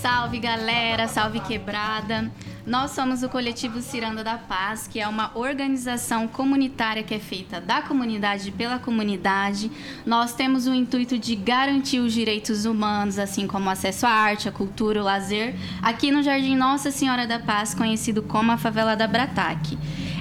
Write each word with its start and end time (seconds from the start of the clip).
Salve 0.00 0.38
galera, 0.38 1.08
salve 1.08 1.40
quebrada. 1.40 2.30
Nós 2.64 2.92
somos 2.92 3.24
o 3.24 3.28
coletivo 3.28 3.80
Ciranda 3.80 4.22
da 4.22 4.38
Paz, 4.38 4.86
que 4.86 5.00
é 5.00 5.08
uma 5.08 5.32
organização 5.34 6.28
comunitária 6.28 7.02
que 7.02 7.14
é 7.14 7.18
feita 7.18 7.60
da 7.60 7.82
comunidade 7.82 8.52
pela 8.52 8.78
comunidade. 8.78 9.72
Nós 10.06 10.32
temos 10.32 10.68
o 10.68 10.74
intuito 10.74 11.18
de 11.18 11.34
garantir 11.34 11.98
os 11.98 12.12
direitos 12.12 12.66
humanos, 12.66 13.18
assim 13.18 13.48
como 13.48 13.68
acesso 13.68 14.06
à 14.06 14.10
arte, 14.10 14.48
à 14.48 14.52
cultura, 14.52 15.00
o 15.00 15.04
lazer, 15.04 15.56
aqui 15.82 16.12
no 16.12 16.22
Jardim 16.22 16.54
Nossa 16.54 16.92
Senhora 16.92 17.26
da 17.26 17.40
Paz, 17.40 17.74
conhecido 17.74 18.22
como 18.22 18.52
a 18.52 18.56
favela 18.56 18.94
da 18.94 19.08
Brataque. 19.08 19.76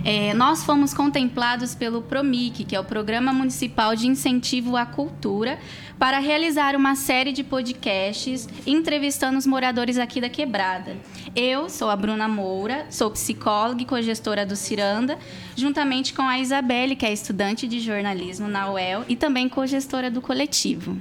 É, 0.09 0.33
nós 0.33 0.63
fomos 0.63 0.93
contemplados 0.93 1.75
pelo 1.75 2.01
PROMIC, 2.01 2.63
que 2.63 2.73
é 2.73 2.79
o 2.79 2.83
Programa 2.85 3.33
Municipal 3.33 3.93
de 3.93 4.07
Incentivo 4.07 4.77
à 4.77 4.85
Cultura, 4.85 5.59
para 5.99 6.17
realizar 6.19 6.77
uma 6.77 6.95
série 6.95 7.33
de 7.33 7.43
podcasts 7.43 8.47
entrevistando 8.65 9.37
os 9.37 9.45
moradores 9.45 9.97
aqui 9.97 10.21
da 10.21 10.29
Quebrada. 10.29 10.95
Eu 11.35 11.67
sou 11.67 11.89
a 11.89 11.95
Bruna 11.97 12.25
Moura, 12.25 12.87
sou 12.89 13.11
psicóloga 13.11 13.81
e 13.81 13.85
cogestora 13.85 14.45
do 14.45 14.55
Ciranda, 14.55 15.19
juntamente 15.57 16.13
com 16.13 16.21
a 16.21 16.39
Isabelle, 16.39 16.95
que 16.95 17.05
é 17.05 17.11
estudante 17.11 17.67
de 17.67 17.81
jornalismo 17.81 18.47
na 18.47 18.71
UEL 18.71 19.03
e 19.09 19.15
também 19.17 19.49
cogestora 19.49 20.09
do 20.09 20.21
coletivo. 20.21 20.97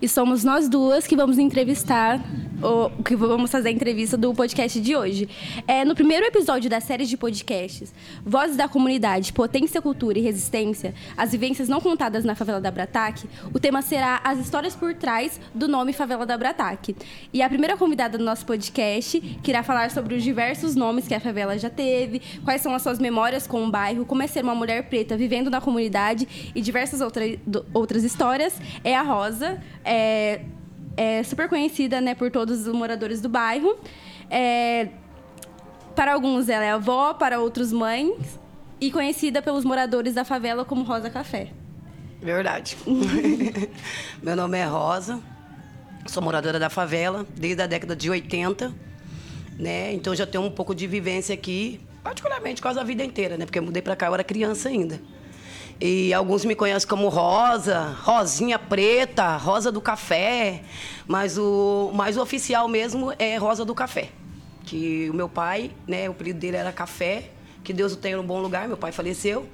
E 0.00 0.08
somos 0.08 0.42
nós 0.44 0.66
duas 0.66 1.06
que 1.06 1.14
vamos 1.14 1.36
entrevistar, 1.36 2.18
ou 2.62 2.90
que 3.04 3.16
vamos 3.16 3.50
fazer 3.50 3.68
a 3.68 3.72
entrevista 3.72 4.16
do 4.16 4.34
podcast 4.34 4.80
de 4.80 4.94
hoje. 4.94 5.28
É, 5.66 5.84
no 5.84 5.94
primeiro 5.94 6.26
episódio 6.26 6.68
da 6.68 6.80
série 6.80 7.06
de 7.06 7.16
podcasts, 7.16 7.92
Vozes 8.24 8.56
da 8.56 8.68
Comunidade, 8.68 9.32
Potência, 9.32 9.80
Cultura 9.80 10.18
e 10.18 10.22
Resistência, 10.22 10.94
as 11.16 11.32
vivências 11.32 11.68
não 11.68 11.80
contadas 11.80 12.24
na 12.24 12.34
favela 12.34 12.60
da 12.60 12.70
Brataque, 12.70 13.28
o 13.52 13.58
tema 13.58 13.82
será 13.82 14.20
as 14.24 14.38
histórias 14.38 14.76
por 14.76 14.94
trás 14.94 15.40
do 15.54 15.68
nome 15.68 15.92
Favela 15.92 16.26
da 16.26 16.36
Brataque. 16.36 16.94
E 17.32 17.42
a 17.42 17.48
primeira 17.48 17.76
convidada 17.76 18.18
do 18.18 18.24
nosso 18.24 18.44
podcast, 18.44 19.20
que 19.42 19.50
irá 19.50 19.62
falar 19.62 19.90
sobre 19.90 20.14
os 20.14 20.22
diversos 20.22 20.74
nomes 20.74 21.06
que 21.06 21.14
a 21.14 21.20
favela 21.20 21.58
já 21.58 21.70
teve, 21.70 22.20
quais 22.44 22.60
são 22.60 22.74
as 22.74 22.82
suas 22.82 22.98
memórias 22.98 23.46
com 23.46 23.64
o 23.64 23.70
bairro, 23.70 24.04
como 24.04 24.22
é 24.22 24.26
ser 24.26 24.42
uma 24.44 24.54
mulher 24.54 24.88
preta 24.88 25.16
vivendo 25.16 25.50
na 25.50 25.60
comunidade 25.60 26.52
e 26.54 26.60
diversas 26.60 27.00
outra, 27.00 27.24
do, 27.46 27.64
outras 27.72 28.04
histórias, 28.04 28.60
é 28.84 28.96
a 28.96 29.02
Rosa 29.02 29.60
é, 29.84 30.40
é 31.00 31.22
super 31.22 31.48
conhecida 31.48 31.98
né, 31.98 32.14
por 32.14 32.30
todos 32.30 32.66
os 32.66 32.74
moradores 32.74 33.22
do 33.22 33.28
bairro. 33.28 33.74
É, 34.30 34.88
para 35.96 36.12
alguns 36.12 36.50
ela 36.50 36.62
é 36.62 36.72
avó, 36.72 37.14
para 37.14 37.40
outros 37.40 37.72
mães, 37.72 38.38
e 38.78 38.90
conhecida 38.90 39.40
pelos 39.40 39.64
moradores 39.64 40.12
da 40.12 40.26
favela 40.26 40.62
como 40.62 40.82
Rosa 40.82 41.08
Café. 41.08 41.52
Verdade. 42.20 42.76
Meu 44.22 44.36
nome 44.36 44.58
é 44.58 44.64
Rosa, 44.66 45.18
sou 46.06 46.22
moradora 46.22 46.58
da 46.58 46.68
favela 46.68 47.26
desde 47.34 47.62
a 47.62 47.66
década 47.66 47.96
de 47.96 48.10
80, 48.10 48.70
né? 49.58 49.94
Então 49.94 50.14
já 50.14 50.26
tenho 50.26 50.44
um 50.44 50.50
pouco 50.50 50.74
de 50.74 50.86
vivência 50.86 51.32
aqui, 51.34 51.80
particularmente 52.04 52.60
quase 52.60 52.78
a 52.78 52.84
vida 52.84 53.02
inteira, 53.02 53.38
né? 53.38 53.46
Porque 53.46 53.58
eu 53.58 53.62
mudei 53.62 53.80
para 53.80 53.96
cá, 53.96 54.08
eu 54.08 54.12
era 54.12 54.22
criança 54.22 54.68
ainda. 54.68 55.00
E 55.80 56.12
alguns 56.12 56.44
me 56.44 56.54
conhecem 56.54 56.86
como 56.86 57.08
Rosa, 57.08 57.96
Rosinha 58.02 58.58
Preta, 58.58 59.38
Rosa 59.38 59.72
do 59.72 59.80
Café, 59.80 60.62
mas 61.08 61.38
o 61.38 61.90
mais 61.94 62.18
oficial 62.18 62.68
mesmo 62.68 63.14
é 63.18 63.38
Rosa 63.38 63.64
do 63.64 63.74
Café. 63.74 64.10
Que 64.62 65.08
o 65.08 65.14
meu 65.14 65.26
pai, 65.26 65.70
né, 65.88 66.06
o 66.06 66.12
apelido 66.12 66.38
dele 66.38 66.58
era 66.58 66.70
Café, 66.70 67.30
que 67.64 67.72
Deus 67.72 67.94
o 67.94 67.96
tenha 67.96 68.18
no 68.18 68.22
bom 68.22 68.42
lugar, 68.42 68.68
meu 68.68 68.76
pai 68.76 68.92
faleceu. 68.92 69.48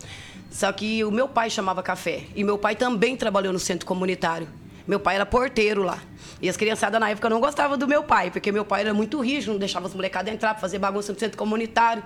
Só 0.50 0.72
que 0.72 1.05
o 1.05 1.12
meu 1.12 1.28
pai 1.28 1.48
chamava 1.48 1.80
Café 1.80 2.24
e 2.34 2.42
meu 2.42 2.58
pai 2.58 2.74
também 2.74 3.17
trabalhou 3.17 3.52
no 3.52 3.58
centro 3.61 3.86
comunitário. 3.86 4.48
Meu 4.86 5.01
pai 5.01 5.17
era 5.17 5.27
porteiro 5.27 5.83
lá. 5.83 6.01
E 6.41 6.48
as 6.48 6.57
criançadas 6.57 7.01
na 7.01 7.11
época 7.11 7.30
não 7.30 7.41
gostavam 7.41 7.79
do 7.79 7.89
meu 7.89 8.05
pai, 8.05 8.30
porque 8.30 8.52
meu 8.52 8.64
pai 8.64 8.83
era 8.83 8.92
muito 8.92 9.20
rígido, 9.20 9.52
não 9.52 9.58
deixava 9.58 9.86
as 9.86 9.95
molecadas 9.95 10.33
entrar 10.33 10.52
pra 10.52 10.61
fazer 10.61 10.79
bagunça 10.79 11.13
no 11.13 11.19
centro 11.19 11.36
comunitário. 11.36 12.05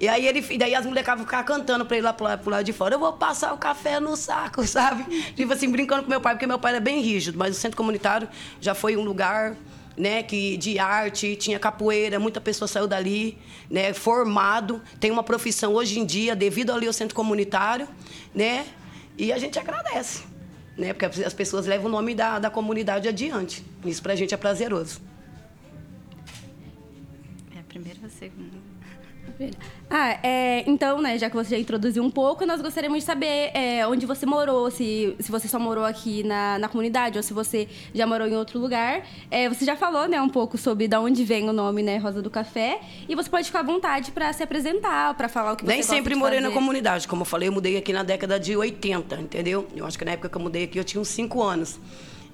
E 0.00 0.08
aí 0.08 0.26
ele, 0.26 0.44
e 0.50 0.58
daí 0.58 0.74
as 0.74 0.86
molecadas 0.86 1.22
ficavam 1.22 1.44
cantando 1.44 1.84
pra 1.84 1.96
ele 1.96 2.06
lá 2.06 2.12
pro, 2.12 2.26
pro 2.38 2.50
lado 2.50 2.64
de 2.64 2.72
fora, 2.72 2.94
eu 2.94 2.98
vou 2.98 3.12
passar 3.12 3.52
o 3.52 3.58
café 3.58 4.00
no 4.00 4.16
saco, 4.16 4.64
sabe? 4.66 5.04
Tipo 5.34 5.52
assim, 5.52 5.70
brincando 5.70 6.02
com 6.02 6.10
meu 6.10 6.20
pai, 6.20 6.34
porque 6.34 6.46
meu 6.46 6.58
pai 6.58 6.72
era 6.72 6.80
bem 6.80 7.00
rígido, 7.00 7.38
mas 7.38 7.56
o 7.56 7.60
centro 7.60 7.76
comunitário 7.76 8.28
já 8.60 8.74
foi 8.74 8.96
um 8.96 9.02
lugar 9.02 9.54
né, 9.96 10.22
que 10.22 10.56
de 10.56 10.78
arte, 10.78 11.36
tinha 11.36 11.58
capoeira, 11.58 12.18
muita 12.18 12.40
pessoa 12.40 12.68
saiu 12.68 12.86
dali, 12.86 13.38
né, 13.70 13.94
formado, 13.94 14.82
tem 15.00 15.10
uma 15.10 15.22
profissão 15.22 15.74
hoje 15.74 15.98
em 15.98 16.04
dia 16.04 16.36
devido 16.36 16.72
ali 16.72 16.86
ao 16.86 16.92
centro 16.92 17.14
comunitário, 17.14 17.88
né? 18.34 18.66
E 19.16 19.32
a 19.32 19.38
gente 19.38 19.58
agradece 19.58 20.35
né? 20.76 20.92
Porque 20.92 21.24
as 21.24 21.34
pessoas 21.34 21.66
levam 21.66 21.86
o 21.86 21.90
nome 21.90 22.14
da, 22.14 22.38
da 22.38 22.50
comunidade 22.50 23.08
adiante. 23.08 23.64
Isso 23.84 24.02
para 24.02 24.12
a 24.12 24.16
gente 24.16 24.34
é 24.34 24.36
prazeroso. 24.36 25.00
É 27.54 27.60
a 27.60 27.62
primeira 27.62 27.98
ou 28.00 28.06
a 28.06 28.10
segunda? 28.10 28.56
Ah, 29.88 30.18
é, 30.22 30.64
então, 30.66 31.00
né, 31.00 31.16
já 31.18 31.30
que 31.30 31.36
você 31.36 31.50
já 31.50 31.58
introduziu 31.58 32.02
um 32.02 32.10
pouco, 32.10 32.44
nós 32.44 32.60
gostaríamos 32.60 33.00
de 33.00 33.04
saber 33.04 33.50
é, 33.54 33.86
onde 33.86 34.04
você 34.04 34.26
morou, 34.26 34.70
se, 34.70 35.14
se 35.20 35.30
você 35.30 35.46
só 35.46 35.58
morou 35.58 35.84
aqui 35.84 36.22
na, 36.24 36.58
na 36.58 36.68
comunidade 36.68 37.16
ou 37.16 37.22
se 37.22 37.32
você 37.32 37.68
já 37.94 38.06
morou 38.06 38.26
em 38.26 38.34
outro 38.34 38.58
lugar. 38.58 39.06
É, 39.30 39.48
você 39.48 39.64
já 39.64 39.76
falou, 39.76 40.08
né, 40.08 40.20
um 40.20 40.28
pouco 40.28 40.58
sobre 40.58 40.88
de 40.88 40.96
onde 40.96 41.24
vem 41.24 41.48
o 41.48 41.52
nome, 41.52 41.82
né, 41.82 41.98
Rosa 41.98 42.20
do 42.20 42.30
Café, 42.30 42.80
e 43.08 43.14
você 43.14 43.30
pode 43.30 43.46
ficar 43.46 43.60
à 43.60 43.62
vontade 43.62 44.10
para 44.10 44.32
se 44.32 44.42
apresentar, 44.42 45.14
para 45.14 45.28
falar 45.28 45.52
o 45.52 45.56
que 45.56 45.64
você 45.64 45.72
Nem 45.72 45.82
sempre 45.82 46.14
morei 46.14 46.40
fazer. 46.40 46.48
na 46.48 46.54
comunidade, 46.54 47.06
como 47.06 47.22
eu 47.22 47.26
falei, 47.26 47.48
eu 47.48 47.52
mudei 47.52 47.76
aqui 47.76 47.92
na 47.92 48.02
década 48.02 48.40
de 48.40 48.56
80, 48.56 49.20
entendeu? 49.20 49.66
Eu 49.74 49.86
acho 49.86 49.98
que 49.98 50.04
na 50.04 50.12
época 50.12 50.28
que 50.28 50.36
eu 50.36 50.42
mudei 50.42 50.64
aqui 50.64 50.78
eu 50.78 50.84
tinha 50.84 51.00
uns 51.00 51.08
5 51.08 51.42
anos. 51.42 51.78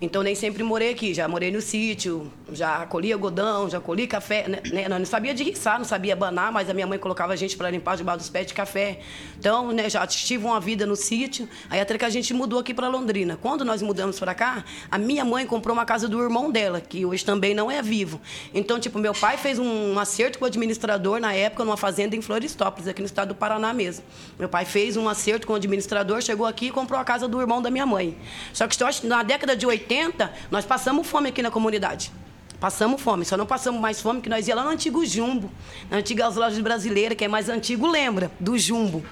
Então 0.02 0.20
nem 0.20 0.34
sempre 0.34 0.64
morei 0.64 0.90
aqui, 0.90 1.14
já 1.14 1.28
morei 1.28 1.52
no 1.52 1.60
sítio, 1.60 2.28
já 2.52 2.84
colhia 2.86 3.14
algodão, 3.14 3.70
já 3.70 3.78
colhi 3.78 4.08
café, 4.08 4.48
né? 4.48 4.60
né? 4.72 4.88
Não 4.88 5.06
sabia 5.06 5.32
de 5.32 5.44
riçar, 5.44 5.78
não 5.78 5.84
sabia 5.84 6.16
banar, 6.16 6.50
mas 6.50 6.68
a 6.68 6.74
minha 6.74 6.88
mãe 6.88 6.98
colocava 6.98 7.32
a 7.32 7.36
gente 7.36 7.56
para 7.56 7.70
limpar 7.70 7.96
debaixo 7.96 8.18
dos 8.18 8.28
pés 8.28 8.48
de 8.48 8.52
café. 8.52 8.98
Então, 9.38 9.70
né, 9.70 9.88
já 9.88 10.04
tive 10.04 10.44
uma 10.44 10.58
vida 10.58 10.84
no 10.84 10.96
sítio, 10.96 11.48
aí 11.70 11.80
até 11.80 11.96
que 11.96 12.04
a 12.04 12.10
gente 12.10 12.34
mudou 12.34 12.58
aqui 12.58 12.74
para 12.74 12.88
Londrina. 12.88 13.38
Quando 13.40 13.64
nós 13.64 13.80
mudamos 13.80 14.18
para 14.18 14.34
cá, 14.34 14.64
a 14.90 14.98
minha 14.98 15.24
mãe 15.24 15.46
comprou 15.46 15.72
uma 15.72 15.84
casa 15.84 16.08
do 16.08 16.20
irmão 16.20 16.50
dela, 16.50 16.80
que 16.80 17.06
hoje 17.06 17.24
também 17.24 17.54
não 17.54 17.70
é 17.70 17.80
vivo. 17.80 18.20
Então, 18.52 18.80
tipo, 18.80 18.98
meu 18.98 19.14
pai 19.14 19.36
fez 19.36 19.60
um 19.60 19.96
acerto 20.00 20.36
com 20.36 20.44
o 20.44 20.48
administrador 20.48 21.20
na 21.20 21.32
época 21.32 21.64
numa 21.64 21.76
fazenda 21.76 22.16
em 22.16 22.20
Florestópolis, 22.20 22.88
aqui 22.88 23.00
no 23.00 23.06
estado 23.06 23.28
do 23.28 23.34
Paraná 23.36 23.72
mesmo. 23.72 24.04
Meu 24.36 24.48
pai 24.48 24.64
fez 24.64 24.96
um 24.96 25.08
acerto 25.08 25.46
com 25.46 25.52
o 25.52 25.56
administrador, 25.56 26.20
chegou 26.22 26.44
aqui 26.44 26.66
e 26.66 26.70
comprou 26.72 26.98
a 26.98 27.04
casa 27.04 27.28
do 27.28 27.40
irmão 27.40 27.62
da 27.62 27.70
minha 27.70 27.86
mãe. 27.86 28.19
Só 28.52 28.66
que 28.66 28.76
na 29.06 29.22
década 29.22 29.54
de 29.54 29.64
80 29.64 29.91
80, 29.92 30.32
nós 30.50 30.64
passamos 30.64 31.06
fome 31.06 31.28
aqui 31.28 31.42
na 31.42 31.50
comunidade. 31.50 32.10
Passamos 32.58 33.03
fome, 33.03 33.25
só 33.25 33.36
não 33.36 33.44
passamos 33.44 33.80
mais 33.80 34.00
fome 34.00 34.20
que 34.20 34.28
nós 34.28 34.47
ia 34.47 34.54
lá 34.54 34.62
no 34.62 34.70
antigo 34.70 35.04
Jumbo, 35.04 35.50
na 35.91 35.97
antiga 35.97 36.28
lojas 36.28 36.60
brasileiras, 36.60 37.19
que 37.19 37.25
é 37.25 37.28
mais 37.28 37.48
antigo, 37.48 37.88
lembra? 37.88 38.31
Do 38.38 38.56
Jumbo. 38.56 39.04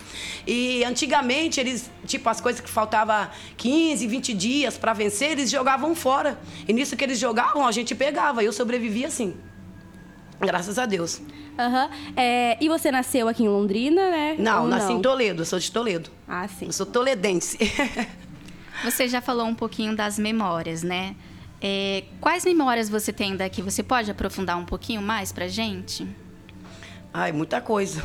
E 0.47 0.85
antigamente, 0.85 1.59
eles, 1.59 1.91
tipo, 2.07 2.29
as 2.29 2.41
coisas 2.41 2.61
que 2.61 2.71
faltava 2.71 3.29
15, 3.57 4.07
20 4.07 4.35
dias 4.35 4.79
para 4.79 4.93
vencer, 4.93 5.33
eles 5.33 5.51
jogavam 5.51 5.97
fora. 5.97 6.39
E 6.69 6.73
nisso 6.73 6.97
que 6.97 7.03
eles 7.03 7.19
jogavam, 7.19 7.67
a 7.67 7.73
gente 7.73 7.93
pegava. 7.93 8.45
Eu 8.45 8.53
sobrevivi 8.53 9.05
assim. 9.05 9.35
Graças 10.41 10.79
a 10.79 10.87
Deus. 10.87 11.19
Uhum. 11.19 12.15
É, 12.17 12.57
e 12.61 12.69
você 12.69 12.93
nasceu 12.93 13.27
aqui 13.27 13.43
em 13.43 13.49
Londrina, 13.49 14.11
né? 14.11 14.37
Não, 14.39 14.63
Ou 14.63 14.69
nasci 14.69 14.93
não? 14.93 14.99
em 14.99 15.03
Toledo, 15.03 15.43
eu 15.43 15.47
sou 15.47 15.59
de 15.59 15.73
Toledo. 15.73 16.09
Ah, 16.27 16.47
sim. 16.47 16.67
Eu 16.67 16.73
sou 16.73 16.87
toledense. 16.87 17.59
Você 18.85 19.09
já 19.09 19.21
falou 19.21 19.47
um 19.47 19.55
pouquinho 19.55 19.95
das 19.95 20.19
memórias, 20.19 20.83
né? 20.83 21.15
É, 21.61 22.05
quais 22.21 22.45
memórias 22.45 22.89
você 22.89 23.13
tem 23.13 23.37
daqui? 23.37 23.61
Você 23.61 23.83
pode 23.83 24.11
aprofundar 24.11 24.57
um 24.57 24.65
pouquinho 24.65 25.03
mais 25.03 25.31
pra 25.31 25.47
gente? 25.49 26.09
Ai, 27.13 27.33
muita 27.33 27.61
coisa. 27.61 28.03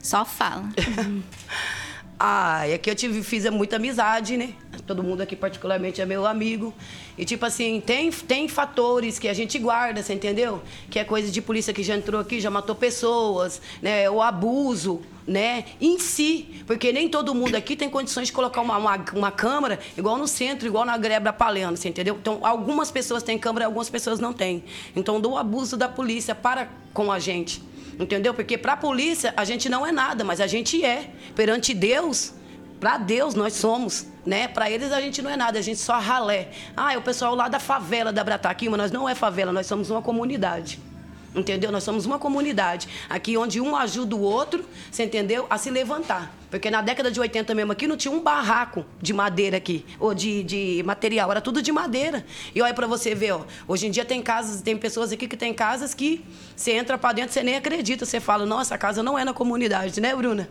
Só 0.00 0.24
fala. 0.24 0.64
Ah, 2.18 2.66
é 2.66 2.78
que 2.78 2.90
eu 2.90 2.94
tive, 2.94 3.22
fiz 3.22 3.48
muita 3.50 3.76
amizade, 3.76 4.38
né? 4.38 4.54
Todo 4.86 5.02
mundo 5.02 5.20
aqui, 5.20 5.36
particularmente, 5.36 6.00
é 6.00 6.06
meu 6.06 6.24
amigo. 6.24 6.72
E, 7.18 7.26
tipo 7.26 7.44
assim, 7.44 7.82
tem, 7.84 8.10
tem 8.10 8.48
fatores 8.48 9.18
que 9.18 9.28
a 9.28 9.34
gente 9.34 9.58
guarda, 9.58 10.02
você 10.02 10.14
entendeu? 10.14 10.62
Que 10.88 10.98
é 10.98 11.04
coisa 11.04 11.30
de 11.30 11.42
polícia 11.42 11.74
que 11.74 11.82
já 11.82 11.94
entrou 11.94 12.18
aqui, 12.18 12.40
já 12.40 12.50
matou 12.50 12.74
pessoas, 12.74 13.60
né? 13.82 14.08
O 14.08 14.22
abuso, 14.22 15.02
né? 15.26 15.66
Em 15.78 15.98
si. 15.98 16.62
Porque 16.66 16.90
nem 16.90 17.06
todo 17.06 17.34
mundo 17.34 17.54
aqui 17.54 17.76
tem 17.76 17.90
condições 17.90 18.28
de 18.28 18.32
colocar 18.32 18.62
uma, 18.62 18.78
uma, 18.78 18.96
uma 19.12 19.30
câmera 19.30 19.78
igual 19.94 20.16
no 20.16 20.26
centro, 20.26 20.66
igual 20.66 20.86
na 20.86 20.96
Grebra 20.96 21.34
Palhano, 21.34 21.76
você 21.76 21.90
entendeu? 21.90 22.16
Então, 22.18 22.38
algumas 22.42 22.90
pessoas 22.90 23.22
têm 23.22 23.38
câmera, 23.38 23.66
algumas 23.66 23.90
pessoas 23.90 24.18
não 24.18 24.32
têm. 24.32 24.64
Então, 24.94 25.20
do 25.20 25.36
abuso 25.36 25.76
da 25.76 25.88
polícia 25.88 26.34
para 26.34 26.68
com 26.94 27.12
a 27.12 27.18
gente. 27.18 27.62
Entendeu? 27.98 28.34
Porque 28.34 28.58
para 28.58 28.74
a 28.74 28.76
polícia 28.76 29.32
a 29.36 29.44
gente 29.44 29.68
não 29.68 29.86
é 29.86 29.92
nada, 29.92 30.22
mas 30.22 30.40
a 30.40 30.46
gente 30.46 30.84
é. 30.84 31.10
Perante 31.34 31.72
Deus, 31.72 32.34
para 32.78 32.98
Deus 32.98 33.34
nós 33.34 33.54
somos, 33.54 34.06
né? 34.24 34.48
Para 34.48 34.70
eles 34.70 34.92
a 34.92 35.00
gente 35.00 35.22
não 35.22 35.30
é 35.30 35.36
nada, 35.36 35.58
a 35.58 35.62
gente 35.62 35.80
só 35.80 35.98
ralé. 35.98 36.48
Ah, 36.76 36.92
é 36.92 36.98
o 36.98 37.02
pessoal 37.02 37.34
lá 37.34 37.48
da 37.48 37.58
favela 37.58 38.12
da 38.12 38.22
Brataquima, 38.22 38.76
nós 38.76 38.90
não 38.90 39.08
é 39.08 39.14
favela, 39.14 39.52
nós 39.52 39.66
somos 39.66 39.88
uma 39.90 40.02
comunidade. 40.02 40.78
Entendeu? 41.34 41.70
Nós 41.70 41.84
somos 41.84 42.06
uma 42.06 42.18
comunidade. 42.18 42.88
Aqui 43.10 43.36
onde 43.36 43.60
um 43.60 43.76
ajuda 43.76 44.16
o 44.16 44.20
outro, 44.20 44.64
você 44.90 45.04
entendeu? 45.04 45.46
A 45.50 45.58
se 45.58 45.70
levantar. 45.70 46.32
Porque 46.56 46.70
na 46.70 46.80
década 46.80 47.10
de 47.10 47.20
80 47.20 47.54
mesmo 47.54 47.72
aqui 47.72 47.86
não 47.86 47.98
tinha 47.98 48.12
um 48.12 48.20
barraco 48.20 48.86
de 49.00 49.12
madeira 49.12 49.58
aqui, 49.58 49.84
ou 50.00 50.14
de, 50.14 50.42
de 50.42 50.82
material, 50.86 51.30
era 51.30 51.40
tudo 51.40 51.60
de 51.60 51.70
madeira. 51.70 52.24
E 52.54 52.62
olha 52.62 52.72
para 52.72 52.86
você 52.86 53.14
ver, 53.14 53.32
ó, 53.32 53.42
hoje 53.68 53.86
em 53.86 53.90
dia 53.90 54.06
tem 54.06 54.22
casas, 54.22 54.62
tem 54.62 54.74
pessoas 54.74 55.12
aqui 55.12 55.28
que 55.28 55.36
tem 55.36 55.52
casas 55.52 55.92
que 55.92 56.24
você 56.56 56.72
entra 56.72 56.96
para 56.96 57.12
dentro, 57.12 57.34
você 57.34 57.42
nem 57.42 57.56
acredita, 57.56 58.06
você 58.06 58.20
fala, 58.20 58.46
nossa, 58.46 58.74
a 58.74 58.78
casa 58.78 59.02
não 59.02 59.18
é 59.18 59.24
na 59.24 59.34
comunidade, 59.34 60.00
né, 60.00 60.16
Bruna? 60.16 60.48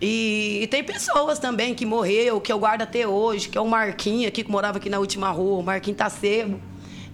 E, 0.00 0.60
e, 0.62 0.66
tem 0.68 0.84
pessoas 0.84 1.40
também 1.40 1.74
que 1.74 1.84
morreu, 1.84 2.40
que 2.40 2.52
eu 2.52 2.58
guardo 2.60 2.82
até 2.82 3.04
hoje, 3.08 3.48
que 3.48 3.58
é 3.58 3.60
o 3.60 3.66
Marquinho 3.66 4.28
aqui, 4.28 4.44
que 4.44 4.50
morava 4.50 4.78
aqui 4.78 4.88
na 4.88 5.00
última 5.00 5.30
rua, 5.30 5.58
o 5.58 5.62
Marquinho 5.62 5.96
Tacebo. 5.96 6.60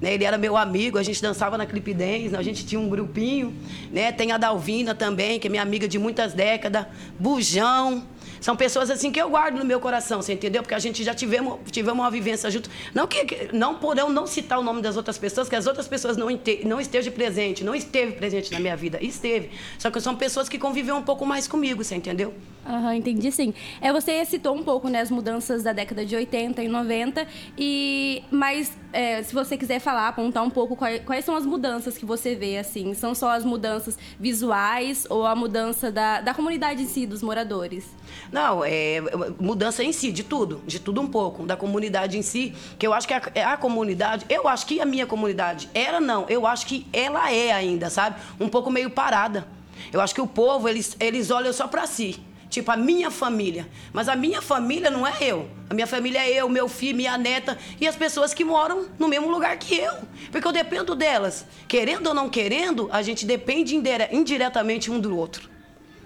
Né? 0.02 0.14
Ele 0.14 0.24
era 0.24 0.36
meu 0.36 0.56
amigo, 0.56 0.98
a 0.98 1.02
gente 1.02 1.22
dançava 1.22 1.56
na 1.56 1.64
Clip 1.64 1.94
Dance, 1.94 2.34
a 2.34 2.42
gente 2.42 2.66
tinha 2.66 2.80
um 2.80 2.88
grupinho. 2.88 3.54
Né? 3.92 4.10
Tem 4.10 4.32
a 4.32 4.36
Dalvina 4.36 4.96
também, 4.96 5.38
que 5.38 5.46
é 5.46 5.50
minha 5.50 5.62
amiga 5.62 5.86
de 5.86 5.96
muitas 5.96 6.34
décadas. 6.34 6.86
Bujão. 7.20 8.02
São 8.40 8.56
pessoas 8.56 8.90
assim 8.90 9.12
que 9.12 9.22
eu 9.22 9.30
guardo 9.30 9.56
no 9.56 9.64
meu 9.64 9.78
coração, 9.78 10.20
você 10.20 10.32
entendeu? 10.32 10.62
Porque 10.62 10.74
a 10.74 10.78
gente 10.80 11.04
já 11.04 11.14
tivemos, 11.14 11.60
tivemos 11.70 12.00
uma 12.00 12.10
vivência 12.10 12.50
junto. 12.50 12.68
Não 12.92 13.06
que 13.06 13.50
não 13.52 13.76
podemos 13.76 14.12
não 14.12 14.26
citar 14.26 14.58
o 14.58 14.64
nome 14.64 14.82
das 14.82 14.96
outras 14.96 15.16
pessoas, 15.16 15.48
que 15.48 15.54
as 15.54 15.68
outras 15.68 15.86
pessoas 15.86 16.16
não, 16.16 16.26
não 16.64 16.80
estejam 16.80 17.12
presente, 17.12 17.62
não 17.62 17.72
esteve 17.72 18.12
presente 18.12 18.50
na 18.50 18.58
minha 18.58 18.76
vida. 18.76 18.98
Esteve. 19.00 19.50
Só 19.78 19.92
que 19.92 20.00
são 20.00 20.16
pessoas 20.16 20.48
que 20.48 20.58
conviveram 20.58 20.98
um 20.98 21.02
pouco 21.02 21.24
mais 21.24 21.46
comigo, 21.46 21.84
você 21.84 21.94
entendeu? 21.94 22.34
Aham, 22.66 22.88
uhum, 22.88 22.92
entendi 22.94 23.30
sim. 23.30 23.54
É, 23.80 23.92
você 23.92 24.24
citou 24.24 24.56
um 24.56 24.64
pouco 24.64 24.88
né, 24.88 25.00
as 25.00 25.10
mudanças 25.10 25.62
da 25.62 25.72
década 25.72 26.04
de 26.04 26.16
80 26.16 26.64
e 26.64 26.68
90, 26.68 27.26
e, 27.56 28.24
mas 28.28 28.72
é, 28.92 29.22
se 29.22 29.34
você 29.34 29.56
quiser 29.56 29.78
falar, 29.78 30.08
apontar 30.08 30.42
um 30.42 30.50
pouco 30.50 30.76
quais, 30.76 31.02
quais, 31.04 31.24
são 31.24 31.34
as 31.34 31.46
mudanças 31.46 31.96
que 31.96 32.04
você 32.04 32.34
vê, 32.34 32.58
assim, 32.58 32.94
são 32.94 33.14
só 33.14 33.30
as 33.30 33.44
mudanças 33.44 33.98
visuais 34.18 35.06
ou 35.08 35.26
a 35.26 35.34
mudança 35.34 35.90
da, 35.90 36.20
da 36.20 36.34
comunidade 36.34 36.82
em 36.82 36.86
si, 36.86 37.06
dos 37.06 37.22
moradores? 37.22 37.86
Não, 38.30 38.64
é 38.64 39.00
mudança 39.40 39.82
em 39.82 39.92
si, 39.92 40.12
de 40.12 40.22
tudo, 40.22 40.60
de 40.66 40.78
tudo 40.78 41.00
um 41.00 41.06
pouco, 41.06 41.44
da 41.44 41.56
comunidade 41.56 42.18
em 42.18 42.22
si, 42.22 42.54
que 42.78 42.86
eu 42.86 42.92
acho 42.92 43.08
que 43.08 43.14
a, 43.14 43.22
é 43.34 43.44
a 43.44 43.56
comunidade, 43.56 44.26
eu 44.28 44.46
acho 44.46 44.66
que 44.66 44.80
a 44.80 44.84
minha 44.84 45.06
comunidade 45.06 45.68
era 45.74 46.00
não, 46.00 46.26
eu 46.28 46.46
acho 46.46 46.66
que 46.66 46.86
ela 46.92 47.32
é 47.32 47.52
ainda, 47.52 47.88
sabe? 47.90 48.20
Um 48.38 48.48
pouco 48.48 48.70
meio 48.70 48.90
parada. 48.90 49.46
Eu 49.92 50.00
acho 50.00 50.14
que 50.14 50.20
o 50.20 50.26
povo, 50.26 50.68
eles, 50.68 50.96
eles 51.00 51.30
olham 51.30 51.52
só 51.52 51.66
para 51.66 51.86
si 51.86 52.20
tipo 52.52 52.70
a 52.70 52.76
minha 52.76 53.10
família. 53.10 53.66
Mas 53.92 54.08
a 54.08 54.14
minha 54.14 54.42
família 54.42 54.90
não 54.90 55.06
é 55.06 55.14
eu. 55.20 55.48
A 55.68 55.74
minha 55.74 55.86
família 55.86 56.18
é 56.22 56.30
eu, 56.30 56.48
meu 56.48 56.68
filho, 56.68 56.96
minha 56.96 57.16
neta 57.16 57.58
e 57.80 57.88
as 57.88 57.96
pessoas 57.96 58.34
que 58.34 58.44
moram 58.44 58.86
no 58.98 59.08
mesmo 59.08 59.30
lugar 59.30 59.56
que 59.56 59.74
eu. 59.74 59.94
Porque 60.30 60.46
eu 60.46 60.52
dependo 60.52 60.94
delas. 60.94 61.46
Querendo 61.66 62.08
ou 62.08 62.14
não 62.14 62.28
querendo, 62.28 62.88
a 62.92 63.00
gente 63.00 63.24
depende 63.24 63.74
indiretamente 63.74 64.90
um 64.90 65.00
do 65.00 65.16
outro. 65.16 65.50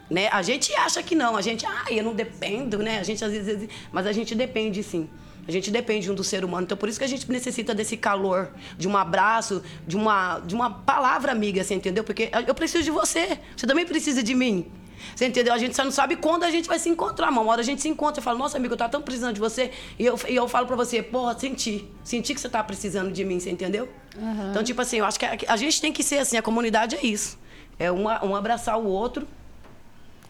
Né? 0.09 0.29
A 0.29 0.41
gente 0.41 0.73
acha 0.77 1.03
que 1.03 1.17
não, 1.17 1.37
a 1.37 1.43
gente, 1.43 1.67
ah, 1.67 1.87
eu 1.91 2.05
não 2.05 2.15
dependo, 2.15 2.79
né? 2.79 3.01
A 3.01 3.03
gente 3.03 3.25
às 3.25 3.33
vezes, 3.33 3.69
mas 3.91 4.07
a 4.07 4.13
gente 4.13 4.37
depende 4.37 4.81
sim. 4.85 5.11
A 5.49 5.51
gente 5.51 5.69
depende 5.69 6.11
um 6.11 6.15
do 6.15 6.23
ser 6.23 6.45
humano. 6.45 6.65
Então, 6.65 6.77
por 6.77 6.89
isso 6.89 6.99
que 6.99 7.05
a 7.05 7.09
gente 7.09 7.31
necessita 7.31 7.75
desse 7.75 7.97
calor, 7.97 8.51
de 8.79 8.87
um 8.87 8.97
abraço, 8.97 9.63
de 9.87 9.97
uma, 9.97 10.39
de 10.41 10.55
uma 10.55 10.71
palavra 10.71 11.33
amiga, 11.33 11.63
você 11.63 11.75
entendeu? 11.75 12.05
Porque 12.05 12.31
eu 12.47 12.55
preciso 12.55 12.85
de 12.85 12.91
você. 12.91 13.39
Você 13.57 13.67
também 13.67 13.85
precisa 13.85 14.23
de 14.23 14.35
mim. 14.35 14.71
Você 15.15 15.27
entendeu? 15.27 15.53
A 15.53 15.59
gente 15.59 15.75
só 15.75 15.85
não 15.85 15.91
sabe 15.91 16.17
quando 16.17 16.45
a 16.45 16.51
gente 16.51 16.69
vai 16.69 16.79
se 16.79 16.89
encontrar. 16.89 17.31
Uma 17.31 17.43
hora 17.43 17.61
a 17.61 17.65
gente 17.65 17.83
se 17.83 17.89
encontra 17.89 18.21
e 18.21 18.25
fala, 18.25 18.39
nossa, 18.39 18.57
amigo, 18.57 18.75
eu 18.75 18.79
tava 18.79 18.91
tão 18.91 19.03
precisando 19.03 19.35
de 19.35 19.41
você. 19.41 19.71
E 19.99 20.05
eu, 20.05 20.19
e 20.29 20.35
eu 20.35 20.49
falo 20.49 20.67
pra 20.67 20.77
você, 20.77 21.03
porra, 21.03 21.39
senti. 21.39 21.89
Senti 22.05 22.35
que 22.35 22.41
você 22.41 22.49
tá 22.49 22.63
precisando 22.63 23.13
de 23.13 23.25
mim, 23.25 23.41
você 23.41 23.51
entendeu? 23.51 23.89
Uhum. 24.17 24.51
Então, 24.51 24.63
tipo 24.63 24.81
assim, 24.81 24.99
eu 24.99 25.05
acho 25.05 25.19
que 25.19 25.25
a, 25.25 25.37
a, 25.49 25.57
gente 25.57 25.81
tem 25.81 25.93
que 25.93 26.03
ser 26.03 26.19
assim, 26.19 26.37
a 26.37 26.43
comunidade 26.43 26.97
é 26.97 27.05
isso. 27.05 27.39
É 27.79 27.93
um 27.93 28.35
abraçar 28.35 28.79
o 28.79 28.87
outro 28.87 29.27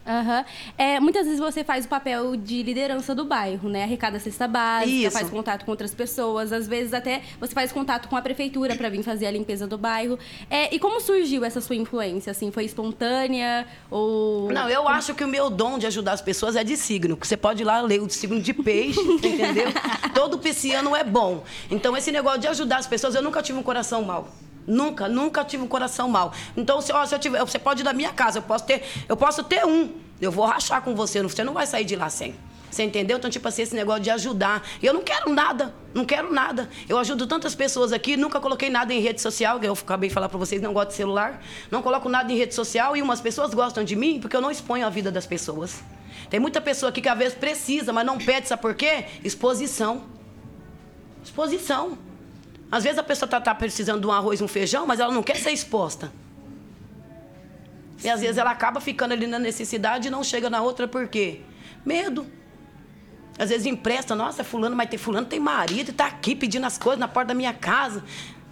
Uhum. 0.07 0.45
É, 0.79 1.01
muitas 1.01 1.25
vezes 1.25 1.41
você 1.41 1.65
faz 1.65 1.85
o 1.85 1.89
papel 1.89 2.37
de 2.37 2.63
liderança 2.63 3.15
do 3.15 3.25
bairro, 3.25 3.69
né? 3.69 3.83
Arrecada 3.83 4.19
cesta 4.21 4.47
básica, 4.47 4.91
Isso. 4.91 5.11
faz 5.11 5.29
contato 5.29 5.65
com 5.65 5.71
outras 5.71 5.93
pessoas. 5.93 6.53
Às 6.53 6.69
vezes 6.69 6.95
até 6.95 7.23
você 7.41 7.53
faz 7.53 7.73
contato 7.73 8.09
com 8.09 8.17
a 8.17 8.23
prefeitura 8.23 8.77
para 8.77 8.89
vir 8.89 9.03
fazer 9.03 9.27
a 9.27 9.31
limpeza 9.31 9.67
do 9.67 9.77
bairro. 9.77 10.19
É, 10.49 10.75
e 10.75 10.79
como 10.79 11.01
surgiu 11.01 11.45
essa 11.45 11.61
sua 11.61 11.75
influência? 11.77 12.31
Assim, 12.31 12.51
foi 12.51 12.65
espontânea 12.65 13.67
ou... 13.91 14.51
Não, 14.53 14.69
eu 14.69 14.89
acho 14.89 15.15
que 15.15 15.25
o 15.25 15.29
meu 15.29 15.51
dom 15.51 15.79
de 15.79 15.87
ajudar 15.87 16.13
as 16.13 16.23
pessoas 16.23 16.55
é 16.55 16.63
de 16.63 16.77
signo. 16.77 17.19
Você 17.21 17.37
pode 17.37 17.63
ir 17.63 17.65
lá 17.65 17.81
ler 17.81 18.01
o 18.01 18.09
signo 18.09 18.41
de 18.41 18.55
peixe, 18.55 19.01
entendeu? 19.23 19.69
Todo 20.15 20.39
pisciano 20.39 20.95
é 20.95 21.03
bom. 21.03 21.43
Então, 21.71 21.97
esse 21.97 22.13
negócio 22.13 22.41
de 22.41 22.49
ajudar 22.49 22.79
as 22.79 22.87
pessoas, 22.87 23.15
eu 23.15 23.23
nunca 23.23 23.43
tive 23.43 23.59
um 23.59 23.63
coração 23.63 24.03
mau. 24.03 24.29
Nunca, 24.67 25.09
nunca 25.09 25.45
tive 25.45 25.63
um 25.63 25.69
coração 25.69 26.09
mal. 26.09 26.33
Então, 26.57 26.81
se, 26.81 26.93
ó, 26.93 27.05
se 27.07 27.15
eu 27.15 27.19
tiver, 27.19 27.39
você 27.41 27.59
pode 27.59 27.83
ir 27.83 27.85
da 27.85 27.93
minha 27.93 28.13
casa, 28.13 28.39
eu 28.39 28.43
posso 28.43 28.65
ter, 28.65 28.83
eu 29.09 29.17
posso 29.17 29.45
ter 29.45 29.65
um. 29.65 29.93
Eu 30.21 30.33
vou 30.33 30.45
rachar 30.47 30.83
com 30.83 30.95
você, 30.95 31.23
você 31.23 31.45
não 31.45 31.55
vai 31.55 31.67
sair 31.67 31.85
de 31.85 31.95
lá 31.95 32.09
sem. 32.09 32.35
Você 32.71 32.83
entendeu? 32.83 33.17
Então, 33.17 33.31
tipo 33.31 33.47
assim, 33.49 33.63
esse 33.63 33.75
negócio 33.75 34.03
de 34.03 34.11
ajudar. 34.11 34.63
Eu 34.83 34.93
não 34.93 35.03
quero 35.03 35.33
nada, 35.33 35.75
não 35.95 36.05
quero 36.05 36.33
nada. 36.33 36.69
Eu 36.89 36.99
ajudo 36.99 37.27
tantas 37.27 37.55
pessoas 37.55 37.93
aqui, 37.93 38.17
nunca 38.17 38.41
coloquei 38.41 38.69
nada 38.69 38.93
em 38.93 39.01
rede 39.01 39.21
social, 39.21 39.59
eu 39.63 39.73
acabei 39.73 40.09
de 40.09 40.15
falar 40.15 40.29
para 40.29 40.39
vocês, 40.39 40.61
não 40.61 40.73
gosto 40.73 40.89
de 40.89 40.95
celular. 40.95 41.43
Não 41.71 41.81
coloco 41.81 42.09
nada 42.09 42.31
em 42.31 42.37
rede 42.37 42.55
social 42.55 42.97
e 42.97 43.01
umas 43.01 43.21
pessoas 43.21 43.55
gostam 43.55 43.85
de 43.85 43.97
mim 43.97 44.21
porque 44.21 44.37
eu 44.37 44.41
não 44.41 44.51
exponho 44.51 44.87
a 44.87 44.91
vida 44.91 45.11
das 45.11 45.27
pessoas. 45.27 45.83
Tem 46.29 46.41
muita 46.41 46.61
pessoa 46.61 46.91
aqui 46.91 47.01
que 47.01 47.09
às 47.09 47.17
vezes 47.17 47.35
precisa, 47.35 47.93
mas 47.93 48.05
não 48.05 48.19
pede, 48.19 48.49
sabe 48.49 48.61
por 48.61 48.75
quê? 48.75 49.07
Exposição. 49.23 50.03
Exposição. 51.25 51.97
Às 52.71 52.85
vezes 52.85 52.99
a 52.99 53.03
pessoa 53.03 53.27
está 53.27 53.41
tá 53.41 53.55
precisando 53.55 54.01
de 54.01 54.07
um 54.07 54.13
arroz, 54.13 54.41
um 54.41 54.49
feijão, 54.49 54.87
mas 54.87 55.01
ela 55.01 55.13
não 55.13 55.23
quer 55.23 55.37
ser 55.37 55.51
exposta. 55.51 56.13
E 58.03 58.09
às 58.09 58.21
vezes 58.21 58.37
ela 58.37 58.51
acaba 58.51 58.81
ficando 58.81 59.13
ali 59.13 59.27
na 59.27 59.39
necessidade 59.39 60.09
e 60.09 60.11
não 60.11 60.23
chega 60.23 60.51
na 60.51 60.61
outra 60.61 60.87
por 60.87 61.09
quê? 61.09 61.41
Medo. 61.85 62.27
Às 63.39 63.51
vezes 63.51 63.67
empresta, 63.67 64.15
nossa, 64.15 64.43
fulano, 64.43 64.75
mas 64.75 64.89
tem 64.89 64.99
fulano 64.99 65.27
tem 65.27 65.39
marido 65.39 65.91
está 65.91 66.07
aqui 66.07 66.35
pedindo 66.35 66.67
as 66.67 66.79
coisas 66.79 66.99
na 66.99 67.09
porta 67.09 67.29
da 67.29 67.35
minha 67.35 67.53
casa. 67.53 68.03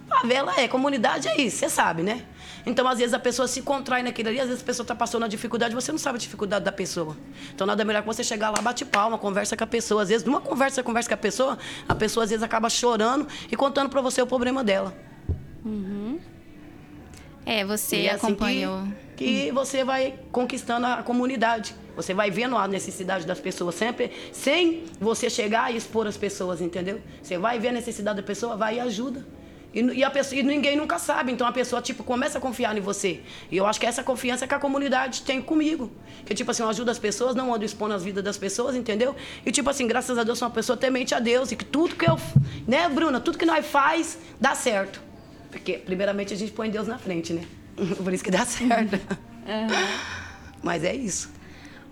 Favela 0.09 0.53
é, 0.61 0.69
comunidade 0.69 1.29
é 1.29 1.41
isso, 1.41 1.59
você 1.59 1.69
sabe, 1.69 2.03
né? 2.03 2.25
Então, 2.67 2.87
às 2.89 2.99
vezes, 2.99 3.13
a 3.13 3.19
pessoa 3.19 3.47
se 3.47 3.61
contrai 3.63 4.03
naquilo 4.03 4.31
ali, 4.31 4.41
às 4.41 4.49
vezes 4.49 4.63
a 4.63 4.67
pessoa 4.67 4.85
está 4.85 4.95
passando 4.95 5.25
a 5.25 5.29
dificuldade, 5.29 5.75
você 5.75 5.93
não 5.93 5.99
sabe 5.99 6.17
a 6.17 6.19
dificuldade 6.19 6.65
da 6.65 6.73
pessoa. 6.73 7.17
Então, 7.55 7.67
nada 7.67 7.85
melhor 7.85 8.01
que 8.01 8.07
você 8.07 8.25
chegar 8.25 8.51
lá, 8.51 8.61
bate 8.63 8.85
palma, 8.85 9.19
conversa 9.19 9.57
com 9.57 9.65
a 9.65 9.67
pessoa. 9.67 10.03
Às 10.03 10.09
vezes, 10.09 10.25
numa 10.25 10.41
conversa, 10.41 10.83
conversa 10.83 11.09
com 11.09 11.15
a 11.15 11.19
pessoa, 11.19 11.59
a 11.89 11.95
pessoa 11.95 12.25
às 12.25 12.31
vezes 12.31 12.43
acaba 12.43 12.71
chorando 12.71 13.27
e 13.51 13.57
contando 13.57 13.91
para 13.91 14.01
você 14.01 14.23
o 14.23 14.27
problema 14.27 14.65
dela. 14.65 14.95
Uhum. 15.65 16.19
É, 17.45 17.65
você 17.65 18.03
é 18.03 18.13
assim 18.13 18.27
acompanhou. 18.27 18.89
Que, 19.17 19.47
que 19.47 19.53
você 19.53 19.85
vai 19.85 20.19
conquistando 20.33 20.87
a 20.87 21.03
comunidade. 21.03 21.75
Você 21.95 22.15
vai 22.15 22.31
vendo 22.31 22.57
a 22.57 22.67
necessidade 22.67 23.27
das 23.27 23.39
pessoas 23.39 23.75
sempre, 23.75 24.11
sem 24.33 24.85
você 24.99 25.31
chegar 25.31 25.73
e 25.73 25.77
expor 25.77 26.07
as 26.07 26.17
pessoas, 26.17 26.61
entendeu? 26.61 27.01
Você 27.23 27.39
vai 27.39 27.59
ver 27.59 27.69
a 27.69 27.73
necessidade 27.73 28.17
da 28.17 28.23
pessoa, 28.23 28.57
vai 28.57 28.77
e 28.77 28.81
ajuda. 28.81 29.25
E, 29.75 29.81
e, 29.81 30.05
a 30.05 30.11
pessoa, 30.11 30.39
e 30.39 30.43
ninguém 30.43 30.77
nunca 30.77 30.99
sabe. 30.99 31.33
Então 31.33 31.47
a 31.47 31.53
pessoa, 31.53 31.83
tipo, 31.83 32.05
começa 32.05 32.39
a 32.39 32.41
confiar 32.41 32.77
em 32.77 32.81
você. 32.81 33.21
E 33.51 33.57
eu 33.57 33.67
acho 33.67 33.81
que 33.81 33.87
é 33.87 33.89
essa 33.89 34.05
confiança 34.05 34.47
que 34.47 34.55
a 34.55 34.59
comunidade 34.59 35.23
tem 35.23 35.43
comigo. 35.43 35.91
Que, 36.25 36.35
tipo 36.35 36.51
assim, 36.51 36.63
eu 36.63 36.69
ajudo 36.69 36.91
as 36.91 36.99
pessoas, 36.99 37.35
não 37.35 37.53
ando 37.53 37.65
expondo 37.65 37.93
as 37.93 38.05
vidas 38.05 38.23
das 38.23 38.39
pessoas, 38.39 38.77
entendeu? 38.77 39.17
E, 39.45 39.51
tipo 39.51 39.69
assim, 39.69 39.87
graças 39.87 40.17
a 40.17 40.23
Deus, 40.23 40.39
sou 40.39 40.47
uma 40.47 40.55
pessoa 40.55 40.77
temente 40.77 41.15
a 41.15 41.19
Deus. 41.19 41.51
E 41.51 41.57
que 41.57 41.65
tudo 41.65 41.97
que 41.97 42.09
eu. 42.09 42.19
Né, 42.69 42.89
Bruna? 42.89 43.21
Tudo 43.21 43.37
que 43.37 43.47
nós 43.47 43.67
faz 43.67 44.19
dá 44.41 44.55
certo. 44.55 45.03
Porque, 45.51 45.75
primeiramente, 45.75 46.33
a 46.33 46.37
gente 46.37 46.53
põe 46.53 46.71
Deus 46.71 46.87
na 46.87 46.99
frente, 46.99 47.33
né? 47.33 47.45
Por 48.03 48.13
isso 48.13 48.23
que 48.23 48.31
dá 48.31 48.47
certo. 48.47 48.95
Uhum. 48.95 49.89
Mas 50.63 50.85
é 50.85 50.95
isso. 50.95 51.31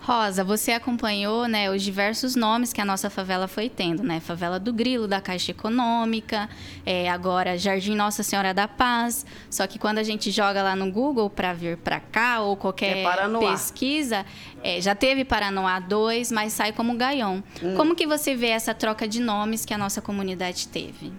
Rosa, 0.03 0.43
você 0.43 0.73
acompanhou 0.73 1.47
né, 1.47 1.71
os 1.71 1.81
diversos 1.81 2.35
nomes 2.35 2.73
que 2.73 2.81
a 2.81 2.85
nossa 2.85 3.09
favela 3.09 3.47
foi 3.47 3.69
tendo, 3.69 4.03
né? 4.03 4.19
Favela 4.19 4.59
do 4.59 4.73
Grilo, 4.73 5.07
da 5.07 5.21
Caixa 5.21 5.53
Econômica, 5.53 6.51
é, 6.85 7.09
agora 7.09 7.57
Jardim 7.57 7.95
Nossa 7.95 8.25
Senhora 8.25 8.53
da 8.53 8.67
Paz. 8.67 9.25
Só 9.49 9.65
que 9.65 9.79
quando 9.79 9.99
a 9.99 10.03
gente 10.03 10.33
joga 10.33 10.61
lá 10.61 10.75
no 10.75 10.91
Google 10.91 11.31
para 11.31 11.53
vir 11.53 11.77
para 11.77 12.01
cá 12.01 12.41
ou 12.41 12.57
qualquer 12.57 12.97
é 12.97 13.39
pesquisa, 13.39 14.27
é, 14.61 14.81
já 14.81 14.93
teve 14.93 15.25
Paranoá 15.25 15.79
2, 15.79 16.33
mas 16.33 16.53
sai 16.53 16.73
como 16.73 16.97
Gaion. 16.97 17.41
Hum. 17.63 17.77
Como 17.77 17.95
que 17.95 18.05
você 18.05 18.35
vê 18.35 18.49
essa 18.49 18.75
troca 18.75 19.07
de 19.07 19.21
nomes 19.21 19.65
que 19.65 19.73
a 19.73 19.79
nossa 19.79 20.03
comunidade 20.03 20.67
teve? 20.67 21.13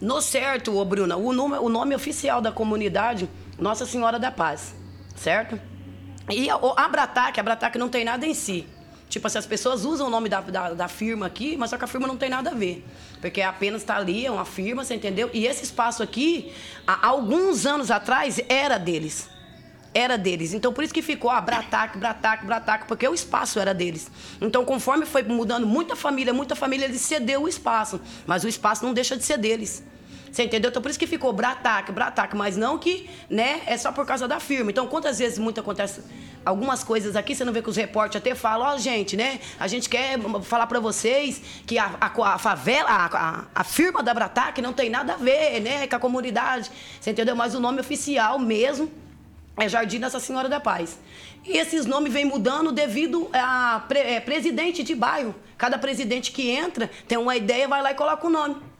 No 0.00 0.20
certo, 0.20 0.76
ô 0.76 0.84
Bruna, 0.84 1.14
o 1.14 1.32
nome, 1.32 1.58
o 1.58 1.68
nome 1.68 1.94
oficial 1.94 2.40
da 2.40 2.50
comunidade, 2.50 3.30
Nossa 3.56 3.86
Senhora 3.86 4.18
da 4.18 4.32
Paz, 4.32 4.74
certo? 5.14 5.60
E 6.30 6.50
o 6.50 6.74
Abratac, 6.76 7.38
Abratac 7.38 7.76
não 7.78 7.88
tem 7.88 8.04
nada 8.04 8.26
em 8.26 8.34
si. 8.34 8.66
Tipo 9.12 9.26
assim, 9.26 9.36
as 9.36 9.44
pessoas 9.44 9.84
usam 9.84 10.06
o 10.06 10.10
nome 10.10 10.28
da, 10.30 10.40
da, 10.40 10.72
da, 10.72 10.88
firma 10.88 11.26
aqui, 11.26 11.54
mas 11.54 11.68
só 11.68 11.76
que 11.76 11.84
a 11.84 11.86
firma 11.86 12.06
não 12.06 12.16
tem 12.16 12.30
nada 12.30 12.48
a 12.48 12.54
ver. 12.54 12.82
Porque 13.20 13.42
apenas 13.42 13.82
está 13.82 13.96
ali, 13.96 14.24
é 14.24 14.30
uma 14.30 14.46
firma, 14.46 14.84
você 14.84 14.94
entendeu? 14.94 15.28
E 15.34 15.46
esse 15.46 15.64
espaço 15.64 16.02
aqui, 16.02 16.50
há 16.86 17.06
alguns 17.06 17.66
anos 17.66 17.90
atrás, 17.90 18.40
era 18.48 18.78
deles. 18.78 19.28
Era 19.92 20.16
deles. 20.16 20.54
Então, 20.54 20.72
por 20.72 20.82
isso 20.82 20.94
que 20.94 21.02
ficou, 21.02 21.30
ah, 21.30 21.42
Bratac, 21.42 21.98
Bratac, 21.98 22.46
Bratac, 22.46 22.86
porque 22.86 23.06
o 23.06 23.12
espaço 23.12 23.58
era 23.58 23.74
deles. 23.74 24.10
Então, 24.40 24.64
conforme 24.64 25.04
foi 25.04 25.22
mudando 25.22 25.66
muita 25.66 25.94
família, 25.94 26.32
muita 26.32 26.56
família, 26.56 26.86
eles 26.86 27.02
cedeu 27.02 27.42
o 27.42 27.48
espaço. 27.48 28.00
Mas 28.26 28.44
o 28.44 28.48
espaço 28.48 28.82
não 28.82 28.94
deixa 28.94 29.14
de 29.14 29.24
ser 29.24 29.36
deles. 29.36 29.84
Você 30.32 30.44
entendeu? 30.44 30.70
Então 30.70 30.80
por 30.80 30.90
isso 30.90 30.98
que 30.98 31.06
ficou 31.06 31.30
Brataque, 31.30 31.92
Brataque, 31.92 32.34
mas 32.34 32.56
não 32.56 32.78
que, 32.78 33.08
né, 33.28 33.60
é 33.66 33.76
só 33.76 33.92
por 33.92 34.06
causa 34.06 34.26
da 34.26 34.40
firma. 34.40 34.70
Então 34.70 34.86
quantas 34.86 35.18
vezes 35.18 35.38
muito 35.38 35.60
acontece 35.60 36.00
algumas 36.42 36.82
coisas 36.82 37.14
aqui, 37.14 37.34
você 37.34 37.44
não 37.44 37.52
vê 37.52 37.60
que 37.60 37.68
os 37.68 37.76
repórteres 37.76 38.26
até 38.26 38.34
falam, 38.34 38.66
ó, 38.66 38.78
gente, 38.78 39.14
né, 39.14 39.40
a 39.60 39.68
gente 39.68 39.90
quer 39.90 40.18
falar 40.42 40.66
pra 40.66 40.80
vocês 40.80 41.42
que 41.66 41.78
a, 41.78 41.96
a, 42.00 42.34
a 42.34 42.38
favela, 42.38 42.88
a, 42.88 43.44
a, 43.54 43.62
firma 43.62 44.02
da 44.02 44.14
Brataque 44.14 44.62
não 44.62 44.72
tem 44.72 44.88
nada 44.88 45.12
a 45.12 45.16
ver, 45.16 45.60
né, 45.60 45.86
com 45.86 45.96
a 45.96 45.98
comunidade. 45.98 46.70
Você 46.98 47.10
entendeu? 47.10 47.36
Mas 47.36 47.54
o 47.54 47.60
nome 47.60 47.80
oficial 47.80 48.38
mesmo 48.38 48.90
é 49.58 49.68
Jardim 49.68 49.98
Nossa 49.98 50.18
Senhora 50.18 50.48
da 50.48 50.58
Paz. 50.58 50.98
E 51.44 51.58
esses 51.58 51.84
nomes 51.84 52.10
vêm 52.10 52.24
mudando 52.24 52.72
devido 52.72 53.28
a 53.34 53.84
pre, 53.86 53.98
é, 53.98 54.18
presidente 54.18 54.82
de 54.82 54.94
bairro. 54.94 55.34
Cada 55.58 55.76
presidente 55.76 56.32
que 56.32 56.50
entra 56.50 56.90
tem 57.06 57.18
uma 57.18 57.36
ideia, 57.36 57.68
vai 57.68 57.82
lá 57.82 57.90
e 57.90 57.94
coloca 57.94 58.26
o 58.26 58.30
nome. 58.30 58.71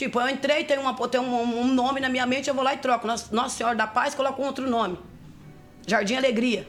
Tipo, 0.00 0.18
eu 0.18 0.30
entrei, 0.30 0.64
tem, 0.64 0.78
uma, 0.78 0.94
tem 1.08 1.20
um, 1.20 1.60
um, 1.60 1.66
nome 1.66 2.00
na 2.00 2.08
minha 2.08 2.24
mente, 2.24 2.48
eu 2.48 2.54
vou 2.54 2.64
lá 2.64 2.72
e 2.72 2.78
troco. 2.78 3.06
Nossa, 3.06 3.36
Nossa 3.36 3.54
Senhora 3.54 3.76
da 3.76 3.86
Paz, 3.86 4.14
coloco 4.14 4.40
um 4.40 4.46
outro 4.46 4.66
nome. 4.66 4.98
Jardim 5.86 6.14
Alegria. 6.14 6.66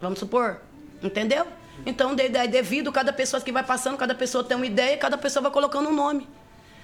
Vamos 0.00 0.20
supor. 0.20 0.60
Entendeu? 1.02 1.48
Então, 1.84 2.14
de, 2.14 2.28
de, 2.28 2.46
devido 2.46 2.92
cada 2.92 3.12
pessoa 3.12 3.42
que 3.42 3.50
vai 3.50 3.64
passando, 3.64 3.96
cada 3.96 4.14
pessoa 4.14 4.44
tem 4.44 4.56
uma 4.56 4.66
ideia, 4.66 4.96
cada 4.96 5.18
pessoa 5.18 5.42
vai 5.42 5.50
colocando 5.50 5.88
um 5.88 5.92
nome. 5.92 6.28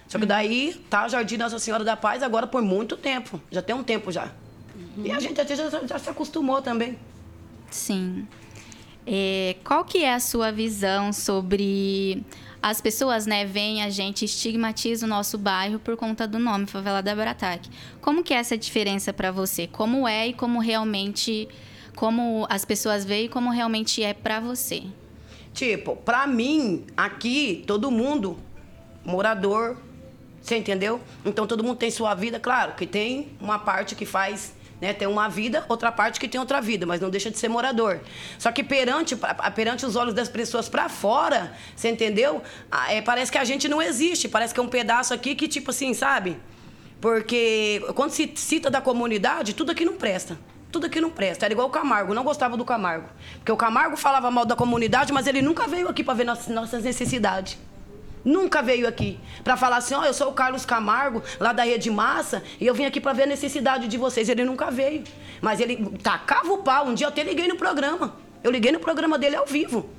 Só 0.09 0.19
que 0.19 0.27
daí 0.27 0.75
tá 0.91 1.07
o 1.07 1.09
Jardim 1.09 1.37
Nossa 1.37 1.61
Senhora 1.61 1.85
da 1.85 1.97
Paz 1.97 2.25
agora 2.25 2.49
por 2.49 2.61
muito 2.61 2.97
tempo. 2.97 3.41
Já 3.49 3.63
tem 3.63 3.77
um 3.77 3.85
tempo 3.85 4.11
já. 4.11 4.33
Uhum. 4.75 5.07
E 5.07 5.13
a 5.13 5.21
gente 5.21 5.37
já, 5.37 5.71
já, 5.71 5.87
já, 5.87 5.99
se 6.01 6.11
acostumou 6.11 6.63
também. 6.63 6.99
Sim. 7.71 8.27
É, 9.07 9.55
qual 9.63 9.85
que 9.85 10.03
é 10.03 10.15
a 10.15 10.19
sua 10.19 10.51
visão 10.51 11.13
sobre 11.13 12.25
as 12.67 12.81
pessoas, 12.81 13.27
né, 13.27 13.45
veem 13.45 13.83
a 13.83 13.91
gente 13.91 14.25
estigmatiza 14.25 15.05
o 15.05 15.09
nosso 15.09 15.37
bairro 15.37 15.79
por 15.79 15.99
conta 15.99 16.27
do 16.27 16.39
nome 16.39 16.65
Favela 16.65 17.03
da 17.03 17.15
Brataque. 17.15 17.69
Como 18.01 18.25
que 18.25 18.33
é 18.33 18.39
essa 18.39 18.57
diferença 18.57 19.13
para 19.13 19.31
você? 19.31 19.67
Como 19.67 20.09
é 20.09 20.29
e 20.29 20.33
como 20.33 20.59
realmente 20.61 21.47
como 21.95 22.47
as 22.49 22.65
pessoas 22.65 23.05
veem 23.05 23.27
e 23.27 23.29
como 23.29 23.51
realmente 23.51 24.03
é 24.03 24.15
para 24.15 24.41
você? 24.41 24.83
Tipo, 25.53 25.95
para 25.95 26.27
mim, 26.27 26.87
aqui 26.97 27.63
todo 27.67 27.91
mundo 27.91 28.39
morador, 29.05 29.77
você 30.41 30.57
entendeu? 30.57 31.03
Então 31.23 31.47
todo 31.47 31.63
mundo 31.63 31.77
tem 31.77 31.91
sua 31.91 32.15
vida, 32.15 32.41
claro, 32.41 32.73
que 32.77 32.87
tem 32.87 33.29
uma 33.43 33.59
parte 33.59 33.95
que 33.95 34.07
faz 34.07 34.55
né? 34.81 34.93
Tem 34.93 35.09
uma 35.09 35.29
vida, 35.29 35.65
outra 35.69 35.91
parte 35.91 36.19
que 36.21 36.29
tem 36.29 36.41
outra 36.41 36.61
vida, 36.61 36.87
mas 36.87 37.01
não 37.01 37.11
deixa 37.11 37.31
de 37.31 37.39
ser 37.39 37.49
morador. 37.49 38.01
Só 38.39 38.53
que 38.53 38.63
perante, 38.63 39.17
perante 39.55 39.87
os 39.87 39.97
olhos 39.97 40.15
das 40.15 40.29
pessoas 40.29 40.69
para 40.69 40.89
fora, 40.89 41.53
você 41.75 41.89
entendeu? 41.89 42.43
É, 42.89 43.01
parece 43.01 43.31
que 43.31 43.39
a 43.39 43.45
gente 43.45 43.69
não 43.69 43.81
existe, 43.81 44.29
parece 44.29 44.53
que 44.53 44.61
é 44.61 44.63
um 44.63 44.69
pedaço 44.69 45.15
aqui 45.15 45.35
que, 45.35 45.49
tipo 45.49 45.71
assim, 45.71 45.95
sabe? 45.95 46.37
Porque 47.01 47.85
quando 47.95 48.11
se 48.11 48.33
cita 48.35 48.71
da 48.71 48.81
comunidade, 48.81 49.55
tudo 49.55 49.73
aqui 49.73 49.85
não 49.85 49.95
presta. 49.95 50.39
Tudo 50.73 50.87
aqui 50.87 51.01
não 51.01 51.11
presta. 51.11 51.45
Era 51.45 51.53
igual 51.53 51.69
o 51.69 51.71
Camargo, 51.71 52.15
não 52.15 52.25
gostava 52.25 52.57
do 52.57 52.65
Camargo. 52.65 53.09
Porque 53.37 53.53
o 53.53 53.57
Camargo 53.57 53.97
falava 53.97 54.31
mal 54.31 54.45
da 54.45 54.57
comunidade, 54.57 55.13
mas 55.13 55.27
ele 55.27 55.41
nunca 55.41 55.67
veio 55.69 55.89
aqui 55.89 56.03
para 56.03 56.15
ver 56.15 56.25
nossas 56.25 56.83
necessidades. 56.83 57.59
Nunca 58.25 58.63
veio 58.63 58.89
aqui 58.89 59.19
para 59.43 59.57
falar 59.57 59.77
assim: 59.77 59.95
ó, 59.95 60.01
oh, 60.01 60.05
eu 60.05 60.15
sou 60.15 60.31
o 60.31 60.33
Carlos 60.33 60.65
Camargo, 60.65 61.23
lá 61.39 61.53
da 61.53 61.65
Rede 61.65 61.91
Massa, 61.91 62.43
e 62.61 62.67
eu 62.67 62.75
vim 62.75 62.85
aqui 62.87 63.01
para 63.01 63.13
ver 63.13 63.25
a 63.25 63.27
necessidade 63.27 63.87
de 63.87 63.99
vocês. 63.99 64.29
Ele 64.29 64.45
nunca 64.45 64.71
veio. 64.71 65.05
Mas 65.41 65.61
ele 65.61 65.77
tacava 66.03 66.53
o 66.53 66.59
pau. 66.59 66.87
Um 66.87 66.95
dia 66.95 67.07
eu 67.07 67.11
até 67.11 67.23
liguei 67.23 67.47
no 67.49 67.57
programa. 67.57 68.17
Eu 68.43 68.51
liguei 68.51 68.73
no 68.73 68.81
programa 68.81 69.19
dele 69.19 69.37
ao 69.37 69.47
vivo. 69.47 69.91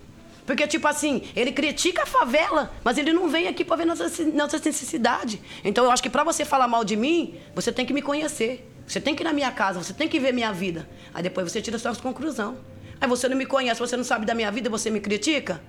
Porque, 0.45 0.67
tipo 0.67 0.87
assim, 0.87 1.23
ele 1.35 1.51
critica 1.51 2.03
a 2.03 2.05
favela, 2.05 2.71
mas 2.83 2.97
ele 2.99 3.11
não 3.11 3.27
vem 3.27 3.47
aqui 3.47 3.65
para 3.65 3.77
ver 3.77 3.85
nossa, 3.85 4.07
nossa 4.25 4.57
necessidade. 4.63 5.41
Então, 5.63 5.85
eu 5.85 5.91
acho 5.91 6.03
que 6.03 6.09
para 6.09 6.23
você 6.23 6.45
falar 6.45 6.67
mal 6.67 6.83
de 6.83 6.95
mim, 6.95 7.35
você 7.55 7.71
tem 7.71 7.85
que 7.85 7.93
me 7.93 8.01
conhecer. 8.01 8.71
Você 8.87 9.01
tem 9.01 9.15
que 9.15 9.23
ir 9.23 9.25
na 9.25 9.33
minha 9.33 9.51
casa, 9.51 9.81
você 9.81 9.93
tem 9.93 10.07
que 10.07 10.19
ver 10.19 10.31
minha 10.31 10.51
vida. 10.53 10.87
Aí 11.13 11.23
depois 11.23 11.51
você 11.51 11.61
tira 11.61 11.79
suas 11.79 11.99
conclusões. 11.99 12.55
Aí 13.01 13.07
você 13.07 13.27
não 13.27 13.35
me 13.35 13.45
conhece, 13.45 13.79
você 13.79 13.97
não 13.97 14.03
sabe 14.03 14.25
da 14.25 14.35
minha 14.35 14.51
vida, 14.51 14.69
você 14.69 14.91
me 14.91 14.99
critica? 14.99 15.59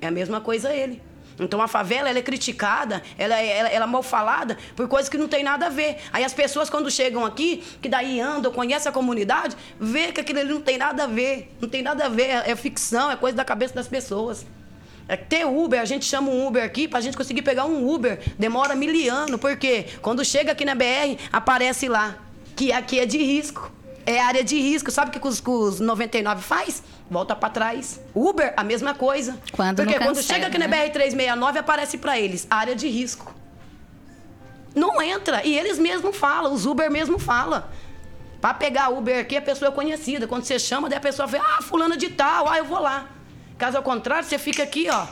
É 0.00 0.08
a 0.08 0.10
mesma 0.10 0.40
coisa 0.40 0.74
ele. 0.74 1.00
Então 1.38 1.60
a 1.60 1.68
favela 1.68 2.08
ela 2.08 2.18
é 2.18 2.22
criticada, 2.22 3.02
ela 3.18 3.40
é, 3.40 3.58
ela, 3.58 3.68
ela 3.68 3.84
é 3.84 3.88
mal 3.88 4.02
falada 4.02 4.56
por 4.76 4.86
coisas 4.88 5.08
que 5.08 5.18
não 5.18 5.28
tem 5.28 5.42
nada 5.42 5.66
a 5.66 5.68
ver. 5.68 5.98
Aí 6.12 6.24
as 6.24 6.32
pessoas 6.32 6.70
quando 6.70 6.90
chegam 6.90 7.24
aqui, 7.24 7.62
que 7.82 7.88
daí 7.88 8.20
andam, 8.20 8.52
conhecem 8.52 8.88
a 8.88 8.92
comunidade, 8.92 9.56
vê 9.78 10.12
que 10.12 10.20
aquilo 10.20 10.40
ali 10.40 10.52
não 10.52 10.60
tem 10.60 10.78
nada 10.78 11.04
a 11.04 11.06
ver. 11.06 11.54
Não 11.60 11.68
tem 11.68 11.82
nada 11.82 12.06
a 12.06 12.08
ver, 12.08 12.28
é, 12.28 12.50
é 12.50 12.56
ficção, 12.56 13.10
é 13.10 13.16
coisa 13.16 13.36
da 13.36 13.44
cabeça 13.44 13.74
das 13.74 13.88
pessoas. 13.88 14.46
É 15.06 15.16
ter 15.16 15.44
Uber, 15.44 15.80
a 15.80 15.84
gente 15.84 16.06
chama 16.06 16.30
um 16.30 16.46
Uber 16.46 16.64
aqui, 16.64 16.88
pra 16.88 17.00
gente 17.00 17.16
conseguir 17.16 17.42
pegar 17.42 17.66
um 17.66 17.86
Uber, 17.86 18.18
demora 18.38 18.74
miliano, 18.74 19.38
porque 19.38 19.86
quando 20.00 20.24
chega 20.24 20.52
aqui 20.52 20.64
na 20.64 20.74
BR, 20.74 21.18
aparece 21.30 21.88
lá, 21.88 22.16
que 22.56 22.72
aqui 22.72 22.98
é 22.98 23.04
de 23.04 23.18
risco. 23.18 23.70
É 24.06 24.20
área 24.20 24.44
de 24.44 24.58
risco. 24.58 24.90
Sabe 24.90 25.16
o 25.16 25.20
que 25.20 25.26
os, 25.26 25.42
os 25.44 25.80
99 25.80 26.42
faz? 26.42 26.82
Volta 27.10 27.34
para 27.36 27.50
trás. 27.50 28.00
Uber, 28.14 28.54
a 28.56 28.64
mesma 28.64 28.94
coisa. 28.94 29.38
Quando 29.52 29.76
Porque 29.76 29.94
cancela, 29.94 30.14
quando 30.14 30.22
chega 30.22 30.46
aqui 30.46 30.58
né? 30.58 30.66
na 30.66 30.76
BR-369, 30.76 31.56
aparece 31.58 31.98
para 31.98 32.18
eles 32.18 32.46
área 32.50 32.74
de 32.74 32.88
risco. 32.88 33.34
Não 34.74 35.00
entra. 35.00 35.46
E 35.46 35.56
eles 35.56 35.78
mesmos 35.78 36.16
falam, 36.16 36.52
os 36.52 36.66
Uber 36.66 36.90
mesmo 36.90 37.18
falam. 37.18 37.62
Para 38.40 38.54
pegar 38.54 38.90
Uber 38.90 39.20
aqui, 39.20 39.36
a 39.36 39.42
pessoa 39.42 39.70
é 39.70 39.72
conhecida. 39.72 40.26
Quando 40.26 40.44
você 40.44 40.58
chama, 40.58 40.88
daí 40.88 40.98
a 40.98 41.00
pessoa 41.00 41.28
fala, 41.28 41.44
ah, 41.58 41.62
fulano 41.62 41.96
de 41.96 42.10
tal, 42.10 42.48
ah, 42.48 42.58
eu 42.58 42.64
vou 42.64 42.80
lá. 42.80 43.08
Caso 43.56 43.76
ao 43.76 43.82
contrário, 43.82 44.28
você 44.28 44.36
fica 44.36 44.62
aqui, 44.62 44.88
ó, 44.90 45.06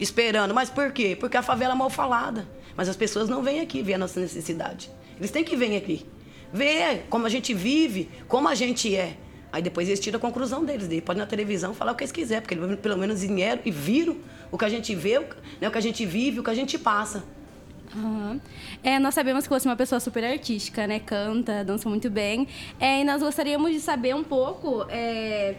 esperando. 0.00 0.54
Mas 0.54 0.70
por 0.70 0.90
quê? 0.92 1.16
Porque 1.18 1.36
a 1.36 1.42
favela 1.42 1.74
é 1.74 1.76
mal 1.76 1.90
falada. 1.90 2.48
Mas 2.76 2.88
as 2.88 2.96
pessoas 2.96 3.28
não 3.28 3.42
vêm 3.42 3.60
aqui 3.60 3.82
ver 3.82 3.94
a 3.94 3.98
nossa 3.98 4.18
necessidade. 4.18 4.90
Eles 5.18 5.30
têm 5.30 5.44
que 5.44 5.56
vir 5.56 5.76
aqui. 5.76 6.06
Ver 6.52 7.06
como 7.10 7.26
a 7.26 7.28
gente 7.28 7.52
vive, 7.52 8.08
como 8.26 8.48
a 8.48 8.54
gente 8.54 8.96
é. 8.96 9.16
Aí 9.52 9.62
depois 9.62 9.88
eles 9.88 10.00
tiram 10.00 10.18
a 10.18 10.20
conclusão 10.20 10.64
deles. 10.64 10.88
Eles 10.90 11.02
podem 11.02 11.20
na 11.20 11.26
televisão 11.26 11.72
falar 11.74 11.92
o 11.92 11.94
que 11.94 12.04
eles 12.04 12.12
quiserem, 12.12 12.42
porque 12.42 12.54
eles 12.54 12.80
pelo 12.80 12.96
menos 12.96 13.20
dinheiro 13.20 13.60
e 13.64 13.70
viram 13.70 14.16
o 14.50 14.58
que 14.58 14.64
a 14.64 14.68
gente 14.68 14.94
vê, 14.94 15.18
né, 15.60 15.68
o 15.68 15.70
que 15.70 15.78
a 15.78 15.80
gente 15.80 16.04
vive, 16.04 16.40
o 16.40 16.44
que 16.44 16.50
a 16.50 16.54
gente 16.54 16.78
passa. 16.78 17.24
Uhum. 17.94 18.38
É, 18.82 18.98
nós 18.98 19.14
sabemos 19.14 19.44
que 19.44 19.50
você 19.50 19.66
é 19.66 19.70
uma 19.70 19.76
pessoa 19.76 19.98
super 19.98 20.22
artística, 20.24 20.86
né? 20.86 21.00
Canta, 21.00 21.64
dança 21.64 21.88
muito 21.88 22.10
bem. 22.10 22.46
É, 22.78 23.00
e 23.00 23.04
nós 23.04 23.22
gostaríamos 23.22 23.72
de 23.72 23.80
saber 23.80 24.14
um 24.14 24.24
pouco 24.24 24.84
é, 24.90 25.54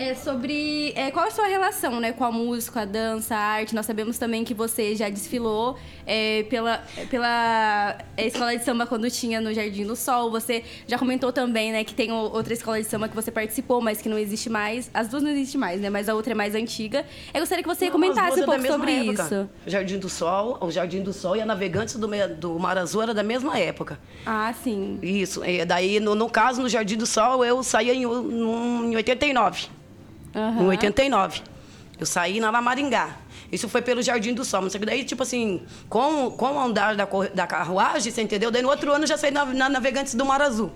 é 0.00 0.14
sobre 0.14 0.94
é, 0.96 1.10
qual 1.10 1.26
é 1.26 1.28
a 1.28 1.30
sua 1.30 1.46
relação 1.46 2.00
né, 2.00 2.10
com 2.10 2.24
a 2.24 2.32
música, 2.32 2.80
a 2.80 2.84
dança, 2.86 3.36
a 3.36 3.38
arte. 3.38 3.74
Nós 3.74 3.84
sabemos 3.84 4.16
também 4.16 4.42
que 4.44 4.54
você 4.54 4.96
já 4.96 5.10
desfilou 5.10 5.76
é, 6.06 6.42
pela, 6.44 6.82
pela 7.10 7.98
escola 8.16 8.56
de 8.56 8.64
samba 8.64 8.86
quando 8.86 9.10
tinha 9.10 9.42
no 9.42 9.52
Jardim 9.52 9.84
do 9.84 9.94
Sol. 9.94 10.30
Você 10.30 10.64
já 10.86 10.98
comentou 10.98 11.30
também 11.30 11.70
né, 11.70 11.84
que 11.84 11.92
tem 11.92 12.10
outra 12.10 12.54
escola 12.54 12.80
de 12.80 12.88
samba 12.88 13.10
que 13.10 13.14
você 13.14 13.30
participou, 13.30 13.82
mas 13.82 14.00
que 14.00 14.08
não 14.08 14.18
existe 14.18 14.48
mais. 14.48 14.90
As 14.94 15.08
duas 15.08 15.22
não 15.22 15.30
existem 15.30 15.60
mais, 15.60 15.78
né? 15.82 15.90
Mas 15.90 16.08
a 16.08 16.14
outra 16.14 16.32
é 16.32 16.34
mais 16.34 16.54
antiga. 16.54 17.04
Eu 17.34 17.40
gostaria 17.40 17.62
que 17.62 17.68
você 17.68 17.84
não, 17.84 17.92
comentasse 17.92 18.40
um 18.40 18.46
pouco 18.46 18.66
sobre 18.66 18.92
época. 19.08 19.22
isso. 19.22 19.50
Jardim 19.66 19.98
do 19.98 20.08
Sol, 20.08 20.56
o 20.62 20.70
Jardim 20.70 21.02
do 21.02 21.12
Sol 21.12 21.36
e 21.36 21.42
a 21.42 21.46
Navegantes 21.46 21.96
do, 21.96 22.08
do 22.38 22.58
Mar 22.58 22.78
Azul 22.78 23.02
era 23.02 23.12
da 23.12 23.22
mesma 23.22 23.58
época. 23.58 23.98
Ah, 24.24 24.54
sim. 24.64 24.98
Isso. 25.02 25.44
E 25.44 25.62
daí, 25.66 26.00
no, 26.00 26.14
no 26.14 26.30
caso, 26.30 26.62
no 26.62 26.70
Jardim 26.70 26.96
do 26.96 27.06
Sol, 27.06 27.44
eu 27.44 27.62
saía 27.62 27.92
em, 27.92 28.04
em 28.04 28.96
89. 28.96 29.80
Uhum. 30.34 30.64
Em 30.64 30.68
89. 30.68 31.42
Eu 31.98 32.06
saí 32.06 32.40
na 32.40 32.50
Maringá. 32.60 33.16
Isso 33.52 33.68
foi 33.68 33.82
pelo 33.82 34.00
Jardim 34.00 34.32
do 34.32 34.44
Sol. 34.44 34.62
Que 34.68 34.78
daí, 34.78 35.04
tipo 35.04 35.22
assim, 35.22 35.62
com, 35.88 36.30
com 36.30 36.52
o 36.52 36.60
andar 36.60 36.94
da, 36.96 37.06
da 37.34 37.46
carruagem, 37.46 38.12
você 38.12 38.22
entendeu? 38.22 38.50
Daí 38.50 38.62
no 38.62 38.68
outro 38.68 38.92
ano 38.92 39.04
eu 39.04 39.08
já 39.08 39.18
saí 39.18 39.30
na, 39.30 39.44
na 39.44 39.68
Navegantes 39.68 40.14
do 40.14 40.24
Mar 40.24 40.40
Azul. 40.40 40.72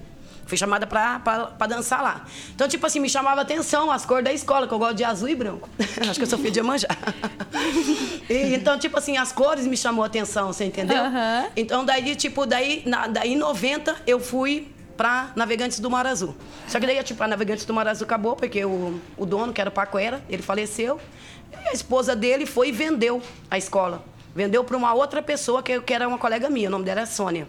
Fui 0.47 0.59
chamada 0.59 0.87
pra, 0.87 1.21
pra, 1.21 1.47
pra, 1.47 1.67
dançar 1.67 2.03
lá. 2.03 2.27
Então, 2.55 2.69
tipo 2.69 2.85
assim, 2.87 3.01
me 3.01 3.09
chamava 3.09 3.41
atenção 3.41 3.91
as 3.91 4.05
cores 4.05 4.25
da 4.25 4.33
escola, 4.33 4.69
que 4.69 4.75
eu 4.75 4.79
gosto 4.79 4.97
de 4.97 5.05
azul 5.05 5.29
e 5.29 5.35
branco. 5.35 5.69
Acho 6.01 6.15
que 6.15 6.23
eu 6.23 6.27
sou 6.27 6.39
filha 6.39 6.51
de 6.51 6.59
Iemanjá. 6.59 6.89
e, 8.29 8.55
então, 8.55 8.79
tipo 8.79 8.99
assim, 8.99 9.17
as 9.17 9.33
cores 9.33 9.67
me 9.67 9.77
chamou 9.77 10.05
atenção, 10.05 10.53
você 10.53 10.65
entendeu? 10.65 11.03
Uhum. 11.03 11.49
Então, 11.57 11.85
daí, 11.85 12.15
tipo, 12.15 12.45
daí, 12.45 12.83
na, 12.85 13.07
daí 13.07 13.33
em 13.33 13.37
90, 13.37 13.97
eu 14.07 14.21
fui 14.21 14.74
para 14.97 15.33
Navegantes 15.37 15.81
do 15.81 15.91
Mar 15.91 16.07
Azul. 16.07 16.35
Só 16.67 16.81
que 16.81 16.87
daí, 16.87 17.03
tipo, 17.03 17.23
a 17.23 17.29
Navegantes 17.29 17.65
do 17.65 17.75
Mar 17.75 17.87
Azul 17.87 18.05
acabou, 18.05 18.37
porque 18.37 18.65
o, 18.65 19.01
o 19.17 19.27
dono, 19.27 19.53
que 19.53 19.61
era 19.61 19.71
o 19.71 19.73
Pacoera, 19.73 20.23
ele 20.29 20.43
faleceu. 20.43 21.01
E 21.53 21.69
a 21.69 21.73
esposa 21.73 22.17
dele 22.17 22.47
foi 22.47 22.69
e 22.69 22.73
vendeu 22.73 23.23
a 23.51 23.59
escola. 23.59 24.05
Vendeu 24.35 24.65
para 24.65 24.77
uma 24.77 24.93
outra 24.93 25.23
pessoa, 25.23 25.63
que, 25.63 25.81
que 25.81 25.95
era 25.95 26.09
uma 26.09 26.19
colega 26.19 26.51
minha, 26.51 26.69
o 26.69 26.73
nome 26.73 26.85
dela 26.85 27.03
é 27.03 27.07
Sônia. 27.07 27.47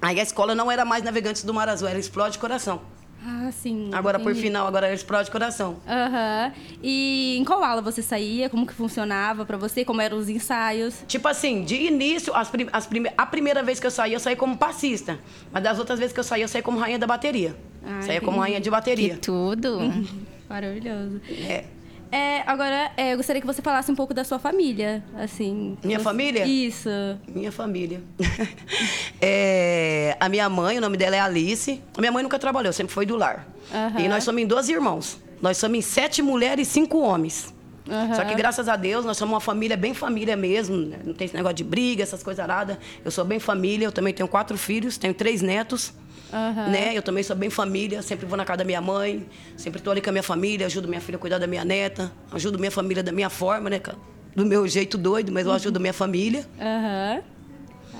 Aí 0.00 0.18
a 0.18 0.22
escola 0.22 0.54
não 0.54 0.70
era 0.70 0.84
mais 0.84 1.02
Navegantes 1.04 1.42
do 1.42 1.52
Mar 1.52 1.68
Azul, 1.68 1.88
era 1.88 1.98
Explode 1.98 2.38
Coração. 2.38 2.80
Ah, 3.24 3.50
sim. 3.52 3.90
Agora, 3.92 4.18
entendi. 4.18 4.34
por 4.34 4.40
final, 4.40 4.66
agora 4.66 4.92
explode 4.92 5.30
coração. 5.30 5.76
Aham. 5.86 6.46
Uhum. 6.46 6.78
E 6.82 7.36
em 7.38 7.44
qual 7.44 7.62
aula 7.62 7.82
você 7.82 8.02
saía? 8.02 8.48
Como 8.48 8.66
que 8.66 8.72
funcionava 8.72 9.44
para 9.44 9.56
você? 9.56 9.84
Como 9.84 10.00
eram 10.00 10.16
os 10.16 10.28
ensaios? 10.28 11.04
Tipo 11.06 11.28
assim, 11.28 11.64
de 11.64 11.74
início, 11.76 12.34
as 12.34 12.48
prim 12.50 12.68
as 12.72 12.86
prime 12.86 13.10
a 13.16 13.26
primeira 13.26 13.62
vez 13.62 13.78
que 13.78 13.86
eu 13.86 13.90
saí, 13.90 14.12
eu 14.12 14.20
saí 14.20 14.36
como 14.36 14.56
passista. 14.56 15.18
Mas 15.52 15.62
das 15.62 15.78
outras 15.78 15.98
vezes 15.98 16.12
que 16.12 16.20
eu 16.20 16.24
saí, 16.24 16.42
eu 16.42 16.48
saí 16.48 16.62
como 16.62 16.78
rainha 16.78 16.98
da 16.98 17.06
bateria. 17.06 17.56
Ah, 17.84 18.02
saía 18.02 18.20
como 18.20 18.40
rainha 18.40 18.60
de 18.60 18.70
bateria. 18.70 19.14
Que 19.14 19.20
tudo. 19.20 19.78
Maravilhoso. 20.48 21.20
É. 21.48 21.64
É, 22.12 22.42
agora, 22.44 22.90
é, 22.96 23.12
eu 23.12 23.16
gostaria 23.16 23.40
que 23.40 23.46
você 23.46 23.62
falasse 23.62 23.90
um 23.90 23.94
pouco 23.94 24.12
da 24.12 24.24
sua 24.24 24.38
família, 24.38 25.02
assim. 25.16 25.76
Minha 25.84 25.98
Você- 25.98 26.04
família? 26.04 26.44
Isso. 26.46 26.88
Minha 27.28 27.52
família. 27.52 28.00
É, 29.20 30.16
a 30.18 30.28
minha 30.28 30.48
mãe, 30.48 30.78
o 30.78 30.80
nome 30.80 30.96
dela 30.96 31.14
é 31.16 31.20
Alice. 31.20 31.80
A 31.96 32.00
minha 32.00 32.10
mãe 32.12 32.22
nunca 32.22 32.38
trabalhou, 32.38 32.72
sempre 32.72 32.92
foi 32.92 33.04
do 33.04 33.16
lar. 33.16 33.46
Aham. 33.72 34.00
E 34.00 34.08
nós 34.08 34.24
somos 34.24 34.40
em 34.42 34.46
12 34.46 34.72
irmãos. 34.72 35.18
Nós 35.42 35.56
somos 35.58 35.76
em 35.78 35.82
sete 35.82 36.22
mulheres 36.22 36.68
e 36.68 36.70
cinco 36.70 36.98
homens. 37.00 37.52
Aham. 37.88 38.14
Só 38.14 38.24
que 38.24 38.34
graças 38.34 38.68
a 38.68 38.76
Deus 38.76 39.04
nós 39.04 39.16
somos 39.16 39.34
uma 39.34 39.40
família 39.40 39.76
bem 39.76 39.92
família 39.94 40.36
mesmo. 40.36 40.76
né? 40.76 40.98
Não 41.04 41.12
tem 41.14 41.26
esse 41.26 41.34
negócio 41.36 41.56
de 41.56 41.64
briga, 41.64 42.02
essas 42.02 42.22
coisas 42.22 42.46
nada. 42.46 42.78
Eu 43.04 43.10
sou 43.10 43.24
bem 43.24 43.38
família, 43.38 43.84
eu 43.86 43.92
também 43.92 44.14
tenho 44.14 44.28
quatro 44.28 44.56
filhos, 44.56 44.96
tenho 44.96 45.12
três 45.12 45.42
netos. 45.42 45.92
Aham. 46.32 46.68
Né? 46.68 46.96
Eu 46.96 47.02
também 47.02 47.22
sou 47.22 47.34
bem 47.36 47.50
família, 47.50 48.02
sempre 48.02 48.26
vou 48.26 48.36
na 48.36 48.44
casa 48.44 48.58
da 48.58 48.64
minha 48.64 48.80
mãe, 48.80 49.26
sempre 49.56 49.78
estou 49.80 49.90
ali 49.90 50.00
com 50.00 50.10
a 50.10 50.12
minha 50.12 50.22
família, 50.22 50.66
ajudo 50.66 50.86
minha 50.88 51.00
filha 51.00 51.16
a 51.16 51.18
cuidar 51.18 51.38
da 51.38 51.46
minha 51.46 51.64
neta, 51.64 52.12
ajudo 52.32 52.58
minha 52.58 52.70
família 52.70 53.02
da 53.02 53.12
minha 53.12 53.28
forma, 53.30 53.68
né? 53.70 53.78
ca- 53.78 53.94
Do 54.36 54.46
meu 54.46 54.66
jeito 54.68 54.96
doido, 54.96 55.32
mas 55.32 55.44
eu 55.46 55.52
ajudo 55.52 55.80
minha 55.80 55.92
família. 55.92 56.46
Aham. 56.60 57.22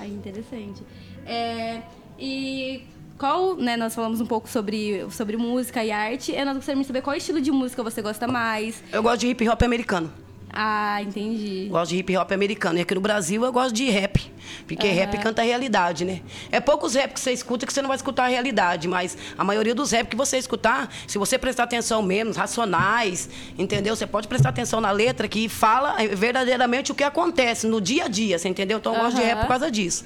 Ah, 0.00 0.06
interessante. 0.06 0.82
É, 1.26 1.82
e 2.18 2.82
qual, 3.18 3.56
né, 3.56 3.76
nós 3.76 3.94
falamos 3.94 4.20
um 4.20 4.26
pouco 4.26 4.48
sobre, 4.48 5.04
sobre 5.10 5.36
música 5.36 5.84
e 5.84 5.90
arte. 5.90 6.32
Eu 6.32 6.46
nós 6.46 6.54
gostaríamos 6.56 6.86
de 6.86 6.88
saber 6.88 7.02
qual 7.02 7.14
estilo 7.16 7.40
de 7.40 7.50
música 7.50 7.82
você 7.82 8.00
gosta 8.00 8.26
mais. 8.26 8.82
Eu 8.92 9.02
gosto 9.02 9.20
de 9.20 9.26
hip 9.28 9.46
hop 9.48 9.62
americano. 9.62 10.10
Ah, 10.52 11.00
entendi. 11.02 11.68
Gosto 11.70 11.90
de 11.90 11.98
hip 11.98 12.16
hop 12.16 12.32
americano. 12.32 12.78
E 12.78 12.82
aqui 12.82 12.94
no 12.94 13.00
Brasil 13.00 13.44
eu 13.44 13.52
gosto 13.52 13.72
de 13.72 13.88
rap. 13.88 14.30
Porque 14.66 14.88
rap 14.88 15.16
canta 15.18 15.42
a 15.42 15.44
realidade, 15.44 16.04
né? 16.04 16.20
É 16.50 16.60
poucos 16.60 16.94
rap 16.94 17.12
que 17.12 17.20
você 17.20 17.32
escuta 17.32 17.66
que 17.66 17.72
você 17.72 17.80
não 17.80 17.88
vai 17.88 17.96
escutar 17.96 18.24
a 18.24 18.28
realidade, 18.28 18.88
mas 18.88 19.16
a 19.38 19.44
maioria 19.44 19.74
dos 19.74 19.92
rap 19.92 20.08
que 20.08 20.16
você 20.16 20.38
escutar, 20.38 20.92
se 21.06 21.18
você 21.18 21.38
prestar 21.38 21.64
atenção 21.64 22.02
mesmo, 22.02 22.32
racionais, 22.32 23.28
entendeu? 23.56 23.94
Você 23.94 24.06
pode 24.06 24.26
prestar 24.26 24.48
atenção 24.48 24.80
na 24.80 24.90
letra 24.90 25.28
que 25.28 25.48
fala 25.48 25.96
verdadeiramente 26.14 26.90
o 26.92 26.94
que 26.94 27.04
acontece 27.04 27.66
no 27.66 27.80
dia 27.80 28.04
a 28.04 28.08
dia, 28.08 28.38
você 28.38 28.48
entendeu? 28.48 28.78
Então 28.78 28.94
eu 28.94 29.00
gosto 29.00 29.16
de 29.16 29.22
rap 29.22 29.40
por 29.40 29.48
causa 29.48 29.70
disso. 29.70 30.04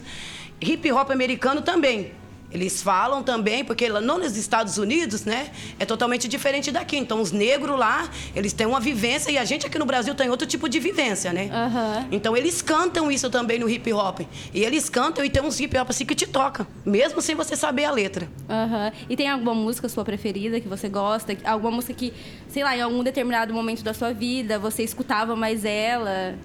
Hip 0.60 0.90
hop 0.92 1.10
americano 1.10 1.62
também. 1.62 2.12
Eles 2.54 2.80
falam 2.80 3.20
também, 3.20 3.64
porque 3.64 3.88
lá 3.88 4.00
não 4.00 4.16
nos 4.16 4.36
Estados 4.36 4.78
Unidos, 4.78 5.24
né? 5.24 5.50
É 5.76 5.84
totalmente 5.84 6.28
diferente 6.28 6.70
daqui. 6.70 6.96
Então, 6.96 7.20
os 7.20 7.32
negros 7.32 7.76
lá, 7.76 8.08
eles 8.34 8.52
têm 8.52 8.64
uma 8.64 8.78
vivência 8.78 9.32
e 9.32 9.36
a 9.36 9.44
gente 9.44 9.66
aqui 9.66 9.76
no 9.76 9.84
Brasil 9.84 10.14
tem 10.14 10.30
outro 10.30 10.46
tipo 10.46 10.68
de 10.68 10.78
vivência, 10.78 11.32
né? 11.32 11.50
Aham. 11.52 12.06
Então, 12.12 12.36
eles 12.36 12.62
cantam 12.62 13.10
isso 13.10 13.28
também 13.28 13.58
no 13.58 13.68
hip 13.68 13.92
hop. 13.92 14.20
E 14.54 14.62
eles 14.62 14.88
cantam 14.88 15.24
e 15.24 15.28
tem 15.28 15.42
uns 15.42 15.58
hip 15.58 15.76
hop 15.76 15.90
assim 15.90 16.06
que 16.06 16.14
te 16.14 16.28
toca, 16.28 16.64
mesmo 16.86 17.20
sem 17.20 17.34
você 17.34 17.56
saber 17.56 17.86
a 17.86 17.90
letra. 17.90 18.28
Aham. 18.48 18.92
E 19.10 19.16
tem 19.16 19.28
alguma 19.28 19.52
música 19.52 19.88
sua 19.88 20.04
preferida 20.04 20.60
que 20.60 20.68
você 20.68 20.88
gosta? 20.88 21.36
Alguma 21.44 21.72
música 21.72 21.92
que, 21.92 22.12
sei 22.48 22.62
lá, 22.62 22.76
em 22.76 22.80
algum 22.80 23.02
determinado 23.02 23.52
momento 23.52 23.82
da 23.82 23.92
sua 23.92 24.12
vida 24.12 24.60
você 24.60 24.84
escutava 24.84 25.34
mais 25.34 25.64
ela? 25.64 26.36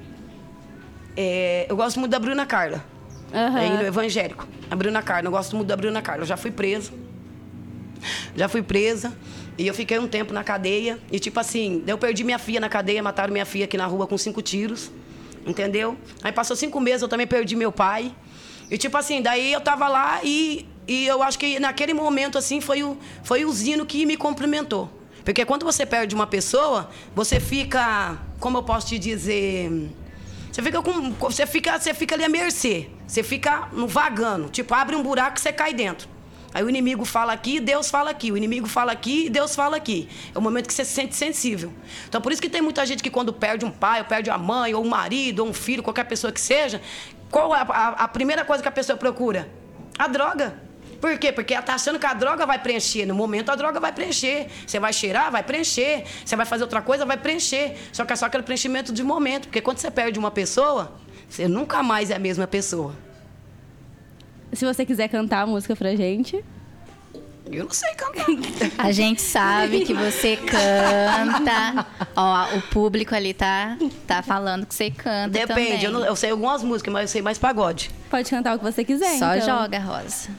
É, 1.16 1.68
eu 1.70 1.76
gosto 1.76 2.00
muito 2.00 2.12
da 2.12 2.18
Bruna 2.18 2.48
Carla. 2.48 2.84
Aham. 3.34 3.60
É, 3.60 3.70
no 3.70 3.88
evangélico. 3.88 4.48
A 4.70 4.76
Bruna 4.76 5.02
Carla. 5.02 5.28
Eu 5.28 5.32
gosto 5.32 5.56
muito 5.56 5.68
da 5.68 5.76
Bruna 5.76 6.02
Carla. 6.02 6.24
Eu 6.24 6.28
já 6.28 6.38
fui 6.38 6.52
presa. 6.52 6.92
Já 8.36 8.48
fui 8.48 8.62
presa. 8.62 9.14
E 9.58 9.68
eu 9.68 9.74
fiquei 9.74 10.00
um 10.00 10.08
tempo 10.08 10.34
na 10.34 10.44
cadeia. 10.44 11.00
E, 11.12 11.20
tipo 11.20 11.40
assim, 11.40 11.84
eu 11.86 11.98
perdi 11.98 12.24
minha 12.24 12.40
filha 12.40 12.60
na 12.60 12.70
cadeia. 12.70 13.04
Mataram 13.04 13.32
minha 13.32 13.46
filha 13.46 13.66
aqui 13.66 13.78
na 13.78 13.86
rua 13.86 14.08
com 14.08 14.18
cinco 14.18 14.42
tiros. 14.42 14.92
Entendeu? 15.46 15.98
Aí 16.24 16.32
passou 16.32 16.56
cinco 16.56 16.80
meses, 16.80 17.02
eu 17.02 17.08
também 17.08 17.26
perdi 17.26 17.56
meu 17.56 17.72
pai. 17.72 18.14
E, 18.70 18.78
tipo 18.78 18.96
assim, 18.98 19.22
daí 19.22 19.52
eu 19.52 19.62
tava 19.62 19.88
lá 19.88 20.20
e, 20.24 20.68
e 20.88 21.08
eu 21.08 21.24
acho 21.24 21.40
que 21.40 21.60
naquele 21.60 21.94
momento, 21.94 22.38
assim, 22.38 22.62
foi 22.62 22.84
o, 22.84 22.98
foi 23.24 23.46
o 23.46 23.52
Zino 23.52 23.86
que 23.86 24.06
me 24.06 24.16
cumprimentou. 24.16 24.90
Porque 25.24 25.44
quando 25.46 25.64
você 25.64 25.86
perde 25.86 26.14
uma 26.14 26.28
pessoa, 26.28 26.90
você 27.16 27.40
fica, 27.40 28.18
como 28.40 28.58
eu 28.58 28.64
posso 28.64 28.88
te 28.88 29.00
dizer... 29.00 29.90
Você 30.52 30.62
fica 30.62 30.82
com. 30.82 31.12
Você 31.12 31.46
fica, 31.46 31.80
você 31.80 31.94
fica 31.94 32.16
ali 32.16 32.24
à 32.24 32.30
mercê. 32.30 32.90
Você 33.08 33.24
fica 33.24 33.68
no 33.72 33.88
vagando. 33.88 34.50
Tipo, 34.50 34.74
abre 34.74 34.96
um 34.96 35.04
buraco 35.04 35.38
e 35.38 35.42
você 35.42 35.52
cai 35.54 35.74
dentro. 35.74 36.08
Aí 36.52 36.64
o 36.64 36.70
inimigo 36.70 37.06
fala 37.06 37.32
aqui, 37.32 37.60
Deus 37.60 37.92
fala 37.92 38.10
aqui. 38.10 38.32
O 38.32 38.38
inimigo 38.38 38.68
fala 38.68 38.92
aqui, 38.92 39.30
Deus 39.30 39.56
fala 39.56 39.78
aqui. 39.78 40.10
É 40.34 40.38
o 40.38 40.42
momento 40.42 40.66
que 40.68 40.74
você 40.74 40.84
se 40.84 40.92
sente 40.94 41.16
sensível. 41.16 41.72
Então, 42.08 42.20
por 42.20 42.32
isso 42.32 42.42
que 42.42 42.50
tem 42.50 42.62
muita 42.62 42.84
gente 42.88 43.04
que 43.04 43.10
quando 43.12 43.32
perde 43.32 43.66
um 43.66 43.70
pai, 43.72 44.00
ou 44.00 44.06
perde 44.06 44.32
a 44.32 44.38
mãe, 44.38 44.74
ou 44.74 44.84
um 44.84 44.90
marido, 44.90 45.42
ou 45.42 45.50
um 45.50 45.54
filho, 45.54 45.84
qualquer 45.84 46.06
pessoa 46.06 46.34
que 46.34 46.42
seja, 46.42 46.82
qual 47.30 47.56
é 47.56 47.60
a, 47.60 47.62
a- 47.62 47.90
a 48.04 48.08
primeira 48.08 48.44
coisa 48.44 48.64
que 48.64 48.70
a 48.70 48.72
pessoa 48.72 48.98
procura? 48.98 49.48
A 49.98 50.08
droga. 50.08 50.60
Por 51.00 51.18
quê? 51.18 51.32
Porque 51.32 51.54
ela 51.54 51.64
tá 51.64 51.76
achando 51.76 51.98
que 51.98 52.06
a 52.06 52.14
droga 52.14 52.46
vai 52.46 52.60
preencher. 52.60 53.06
No 53.06 53.16
momento, 53.16 53.50
a 53.50 53.56
droga 53.56 53.80
vai 53.80 53.92
preencher. 53.94 54.48
Você 54.68 54.80
vai 54.80 54.92
cheirar, 54.92 55.32
vai 55.32 55.44
preencher. 55.44 56.04
Você 56.26 56.36
vai 56.36 56.46
fazer 56.46 56.64
outra 56.64 56.82
coisa, 56.82 57.06
vai 57.06 57.18
preencher. 57.18 57.76
Só 57.92 58.04
que 58.06 58.14
é 58.14 58.16
só 58.16 58.26
aquele 58.26 58.44
preenchimento 58.44 58.92
de 58.92 59.04
momento. 59.04 59.44
Porque 59.48 59.62
quando 59.62 59.78
você 59.78 59.90
perde 59.90 60.20
uma 60.20 60.32
pessoa, 60.32 60.92
você 61.30 61.48
nunca 61.48 61.82
mais 61.82 62.12
é 62.12 62.16
a 62.16 62.20
mesma 62.20 62.46
pessoa. 62.48 62.94
Se 64.52 64.66
você 64.66 64.86
quiser 64.86 65.08
cantar 65.08 65.42
a 65.44 65.48
música 65.48 65.76
pra 65.76 65.96
gente. 65.96 66.44
Eu 67.52 67.64
não 67.64 67.72
sei 67.72 67.90
cantar. 67.96 68.26
A 68.78 68.92
gente 68.92 69.22
sabe 69.22 69.84
que 69.84 69.92
você 69.94 70.38
canta. 70.38 71.86
Ó, 72.16 72.58
o 72.58 72.62
público 72.64 73.16
ali 73.16 73.34
tá, 73.34 73.76
tá 74.06 74.22
falando 74.22 74.68
que 74.68 74.76
você 74.76 74.92
canta 74.92 75.30
Depende. 75.30 75.48
também. 75.48 75.84
Eu, 75.84 75.92
não- 75.92 76.06
eu 76.06 76.16
sei 76.16 76.30
algumas 76.30 76.62
músicas, 76.64 76.94
mas 76.94 77.02
eu 77.04 77.08
sei 77.08 77.22
mais 77.24 77.40
pagode. 77.40 77.90
Pode 78.10 78.30
cantar 78.30 78.56
o 78.56 78.60
que 78.60 78.66
você 78.66 78.84
quiser, 78.84 79.18
Só 79.18 79.36
então. 79.36 79.48
joga, 79.62 79.80
Rosa. 79.80 80.30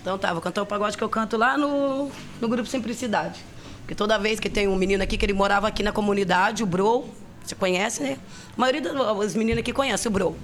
Então 0.00 0.16
tá, 0.18 0.32
vou 0.32 0.40
cantar 0.40 0.62
o 0.62 0.66
pagode 0.66 0.96
que 0.96 1.04
eu 1.04 1.08
canto 1.08 1.36
lá 1.36 1.58
no, 1.58 2.10
no 2.40 2.48
Grupo 2.48 2.68
Simplicidade. 2.68 3.40
Porque 3.80 3.94
toda 3.94 4.18
vez 4.18 4.40
que 4.40 4.48
tem 4.48 4.68
um 4.68 4.76
menino 4.76 5.02
aqui 5.02 5.18
que 5.18 5.26
ele 5.26 5.32
morava 5.32 5.68
aqui 5.68 5.82
na 5.82 5.92
comunidade, 5.92 6.62
o 6.62 6.66
Bro, 6.66 7.08
você 7.44 7.54
conhece, 7.54 8.02
né? 8.02 8.18
A 8.56 8.60
maioria 8.60 8.80
dos 8.80 9.34
meninos 9.34 9.60
aqui 9.60 9.72
conhece 9.72 10.06
o 10.08 10.10
Bro. 10.10 10.36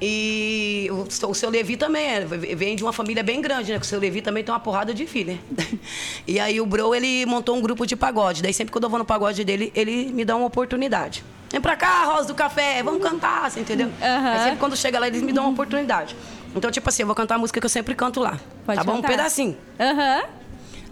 E 0.00 0.88
o, 0.90 1.28
o 1.28 1.34
seu 1.34 1.48
Levi 1.48 1.76
também 1.76 2.04
é, 2.04 2.20
vem 2.20 2.76
de 2.76 2.82
uma 2.82 2.92
família 2.92 3.22
bem 3.22 3.40
grande, 3.40 3.72
né? 3.72 3.78
O 3.78 3.84
seu 3.84 3.98
Levi 3.98 4.20
também 4.20 4.44
tem 4.44 4.52
uma 4.52 4.60
porrada 4.60 4.92
de 4.92 5.06
filho, 5.06 5.38
né? 5.50 5.66
E 6.26 6.38
aí 6.38 6.60
o 6.60 6.66
Bro, 6.66 6.94
ele 6.94 7.24
montou 7.26 7.56
um 7.56 7.60
grupo 7.60 7.86
de 7.86 7.96
pagode. 7.96 8.42
Daí 8.42 8.52
sempre 8.52 8.72
que 8.72 8.84
eu 8.84 8.90
vou 8.90 8.98
no 8.98 9.04
pagode 9.04 9.42
dele, 9.44 9.72
ele 9.74 10.12
me 10.12 10.24
dá 10.24 10.36
uma 10.36 10.46
oportunidade. 10.46 11.24
Vem 11.50 11.60
pra 11.60 11.76
cá, 11.76 12.04
Rosa 12.04 12.28
do 12.28 12.34
Café, 12.34 12.82
vamos 12.82 13.02
cantar, 13.02 13.50
você 13.50 13.60
entendeu? 13.60 13.88
Aham. 14.02 14.30
Aí 14.30 14.38
sempre 14.40 14.58
quando 14.58 14.76
chega 14.76 14.98
lá, 14.98 15.06
eles 15.06 15.22
me 15.22 15.32
dão 15.32 15.44
uma 15.44 15.52
oportunidade. 15.52 16.16
Então, 16.54 16.70
tipo 16.70 16.88
assim, 16.88 17.02
eu 17.02 17.06
vou 17.06 17.14
cantar 17.16 17.34
a 17.34 17.38
música 17.38 17.60
que 17.60 17.66
eu 17.66 17.70
sempre 17.70 17.94
canto 17.94 18.20
lá. 18.20 18.38
Pode 18.64 18.78
tá 18.78 18.84
bom? 18.84 18.98
Um 18.98 19.02
pedacinho. 19.02 19.56
Aham. 19.78 20.22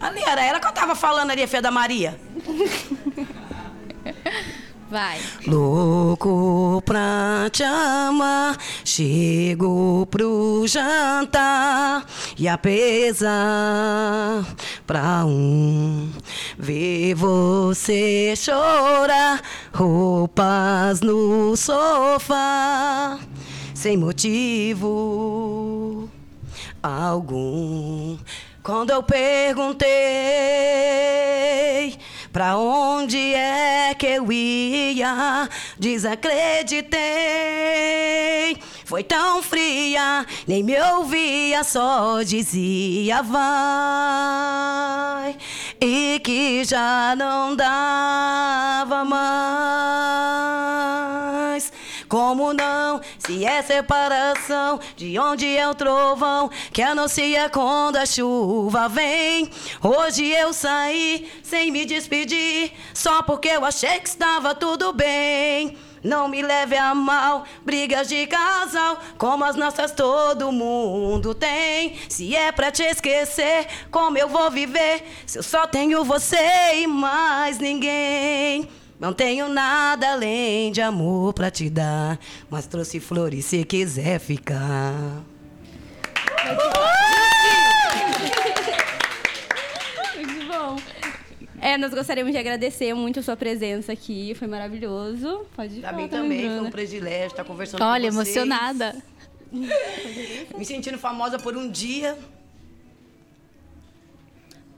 Ali 0.01 0.21
era 0.25 0.45
ela 0.45 0.59
que 0.59 0.67
eu 0.67 0.73
tava 0.73 0.97
falando 0.97 1.31
ali, 1.31 1.43
a 1.43 1.49
fé 1.49 1.61
da 1.61 1.71
Maria. 1.71 2.19
Vai. 4.91 5.19
Louco 5.47 6.83
pra 6.85 7.49
te 7.51 7.63
amar, 7.63 8.59
chego 8.85 10.07
pro 10.11 10.67
jantar 10.67 12.05
e 12.37 12.47
apesar 12.47 13.31
pra 14.87 15.25
um 15.25 16.13
ver 16.59 17.15
você 17.15 18.35
chorar, 18.37 19.41
roupas 19.73 21.01
no 21.01 21.57
sofá, 21.57 23.19
sem 23.83 23.97
motivo 23.97 25.59
algum. 26.81 28.17
Quando 28.63 28.91
eu 28.91 29.03
perguntei 29.03 29.89
pra 32.33 32.57
onde 32.57 33.35
é 33.35 33.93
que 33.99 34.07
eu 34.07 34.31
ia, 34.31 35.49
desacreditei. 35.81 37.01
Foi 38.85 39.03
tão 39.03 39.43
fria, 39.43 40.25
nem 40.47 40.63
me 40.63 40.81
ouvia, 40.81 41.65
só 41.65 42.23
dizia 42.23 43.21
vai. 43.21 44.57
E 45.81 46.21
que 46.23 46.65
já 46.65 47.17
não 47.17 47.57
dava 47.57 49.05
mais. 49.05 50.02
Como 52.13 52.53
não? 52.53 53.01
Se 53.17 53.43
é 53.43 53.63
separação, 53.63 54.79
de 54.95 55.19
onde 55.19 55.57
é 55.57 55.67
o 55.67 55.75
trovão 55.75 56.51
que 56.71 56.83
anuncia 56.83 57.49
quando 57.49 57.97
a 57.97 58.05
chuva 58.05 58.87
vem? 58.87 59.51
Hoje 59.83 60.29
eu 60.29 60.53
saí 60.53 61.27
sem 61.43 61.71
me 61.71 61.87
despedir, 61.87 62.71
só 62.93 63.23
porque 63.23 63.49
eu 63.49 63.65
achei 63.65 63.99
que 63.99 64.11
estava 64.11 64.55
tudo 64.55 64.93
bem. 64.93 65.75
Não 66.05 66.29
me 66.29 66.43
leve 66.43 66.77
a 66.77 66.95
mal, 66.95 67.45
brigas 67.65 68.11
de 68.11 68.27
casal, 68.27 68.99
como 69.17 69.47
as 69.47 69.57
nossas 69.57 69.91
todo 69.93 70.53
mundo 70.53 71.35
tem. 71.35 71.97
Se 72.11 72.37
é 72.37 72.53
pra 72.53 72.71
te 72.71 72.83
esquecer, 72.83 73.67
como 73.91 74.19
eu 74.19 74.29
vou 74.29 74.51
viver? 74.51 75.03
Se 75.25 75.39
eu 75.39 75.43
só 75.43 75.67
tenho 75.67 76.05
você 76.05 76.75
e 76.75 76.87
mais 76.87 77.59
ninguém. 77.59 78.69
Não 79.03 79.13
tenho 79.13 79.49
nada 79.49 80.13
além 80.13 80.71
de 80.71 80.81
amor 80.81 81.35
pra 81.35 81.51
te 81.51 81.69
dar, 81.69 82.21
mas 82.49 82.69
trouxe 82.69 83.01
flores 83.01 83.47
se 83.47 83.65
quiser 83.65 84.21
ficar. 84.21 84.95
Muito 90.15 90.47
bom. 90.47 90.77
É, 91.61 91.77
nós 91.77 91.93
gostaríamos 91.93 92.33
de 92.33 92.39
agradecer 92.39 92.95
muito 92.95 93.19
a 93.19 93.25
sua 93.25 93.37
presença 93.37 93.91
aqui. 93.93 94.37
Foi 94.37 94.47
maravilhoso. 94.47 95.47
Pode 95.57 95.81
Pra 95.81 95.91
falar 95.91 96.01
mim 96.01 96.09
também 96.09 96.49
foi 96.49 96.61
um 96.61 96.71
privilégio 96.71 97.27
estar 97.27 97.43
conversando 97.43 97.83
Olha, 97.83 98.09
com 98.09 98.15
vocês. 98.15 98.37
emocionada. 98.37 98.95
Me 100.57 100.65
sentindo 100.65 100.97
famosa 100.97 101.41
por 101.41 101.57
um 101.57 101.69
dia. 101.69 102.17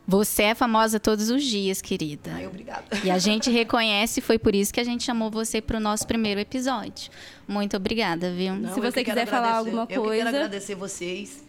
Você 0.07 0.43
é 0.45 0.55
famosa 0.55 1.01
todos 1.01 1.31
os 1.31 1.43
dias, 1.43 1.81
querida. 1.81 2.31
Ai, 2.35 2.47
obrigada. 2.47 2.85
E 3.03 3.11
a 3.11 3.19
gente 3.19 3.51
reconhece, 3.51 4.21
foi 4.21 4.38
por 4.38 4.55
isso 4.55 4.73
que 4.73 4.79
a 4.81 4.85
gente 4.85 5.03
chamou 5.03 5.31
você 5.31 5.62
para 5.62 5.79
o 5.79 5.81
nosso 5.81 6.07
primeiro 6.07 6.38
episódio. 6.40 7.11
Muito 7.49 7.77
obrigada, 7.77 8.31
viu? 8.31 8.55
Não, 8.55 8.75
Se 8.75 8.81
eu 8.81 8.83
você 8.85 8.99
que 9.03 9.05
quero 9.07 9.21
quiser 9.21 9.27
falar 9.31 9.59
agradecer. 9.59 9.69
alguma 9.71 9.83
Eu 9.85 9.87
que 10.03 10.09
coisa. 10.09 10.25
quero 10.25 10.37
agradecer 10.37 10.75
vocês, 10.75 11.45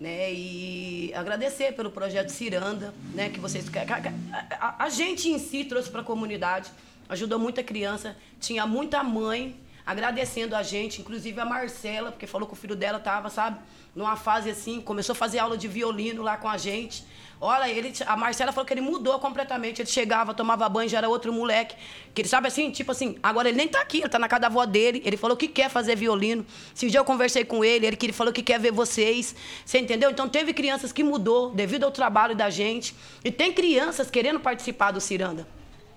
né? 0.00 0.32
E 0.34 1.12
agradecer 1.14 1.72
pelo 1.74 1.92
projeto 1.92 2.30
Ciranda, 2.30 2.92
né? 3.14 3.28
Que 3.28 3.38
vocês. 3.38 3.64
A, 3.72 4.66
a- 4.66 4.84
a 4.84 4.88
gente 4.90 5.28
em 5.28 5.38
si 5.38 5.64
trouxe 5.64 5.88
para 5.88 6.00
a 6.00 6.04
comunidade, 6.04 6.70
ajudou 7.08 7.38
muita 7.38 7.62
criança, 7.62 8.16
tinha 8.40 8.66
muita 8.66 9.04
mãe 9.04 9.54
agradecendo 9.86 10.56
a 10.56 10.62
gente, 10.64 11.00
inclusive 11.00 11.40
a 11.40 11.44
Marcela, 11.44 12.10
porque 12.10 12.26
falou 12.26 12.46
que 12.48 12.54
o 12.54 12.56
filho 12.56 12.74
dela 12.76 12.98
tava, 12.98 13.28
sabe, 13.30 13.58
numa 13.94 14.16
fase 14.16 14.48
assim, 14.50 14.80
começou 14.80 15.12
a 15.12 15.16
fazer 15.16 15.38
aula 15.40 15.56
de 15.56 15.68
violino 15.68 16.20
lá 16.22 16.36
com 16.36 16.48
a 16.48 16.56
gente. 16.56 17.04
Olha, 17.44 17.68
ele, 17.68 17.92
a 18.06 18.16
Marcela 18.16 18.52
falou 18.52 18.64
que 18.64 18.72
ele 18.72 18.80
mudou 18.80 19.18
completamente. 19.18 19.82
Ele 19.82 19.88
chegava, 19.90 20.32
tomava 20.32 20.68
banho, 20.68 20.88
já 20.88 20.98
era 20.98 21.08
outro 21.08 21.32
moleque. 21.32 21.74
Que 22.14 22.22
ele 22.22 22.28
sabe 22.28 22.46
assim, 22.46 22.70
tipo 22.70 22.92
assim, 22.92 23.16
agora 23.20 23.48
ele 23.48 23.58
nem 23.58 23.66
tá 23.66 23.80
aqui, 23.80 23.98
ele 23.98 24.08
tá 24.08 24.16
na 24.16 24.28
casa 24.28 24.42
da 24.42 24.46
avó 24.46 24.64
dele. 24.64 25.02
Ele 25.04 25.16
falou 25.16 25.36
que 25.36 25.48
quer 25.48 25.68
fazer 25.68 25.96
violino. 25.96 26.46
Esse 26.72 26.88
dia 26.88 27.00
eu 27.00 27.04
conversei 27.04 27.44
com 27.44 27.64
ele, 27.64 27.84
ele, 27.84 27.96
que 27.96 28.06
ele 28.06 28.12
falou 28.12 28.32
que 28.32 28.44
quer 28.44 28.60
ver 28.60 28.70
vocês. 28.70 29.34
Você 29.66 29.80
entendeu? 29.80 30.08
Então 30.08 30.28
teve 30.28 30.54
crianças 30.54 30.92
que 30.92 31.02
mudou 31.02 31.50
devido 31.50 31.82
ao 31.82 31.90
trabalho 31.90 32.36
da 32.36 32.48
gente. 32.48 32.94
E 33.24 33.30
tem 33.32 33.52
crianças 33.52 34.08
querendo 34.08 34.38
participar 34.38 34.92
do 34.92 35.00
Ciranda. 35.00 35.44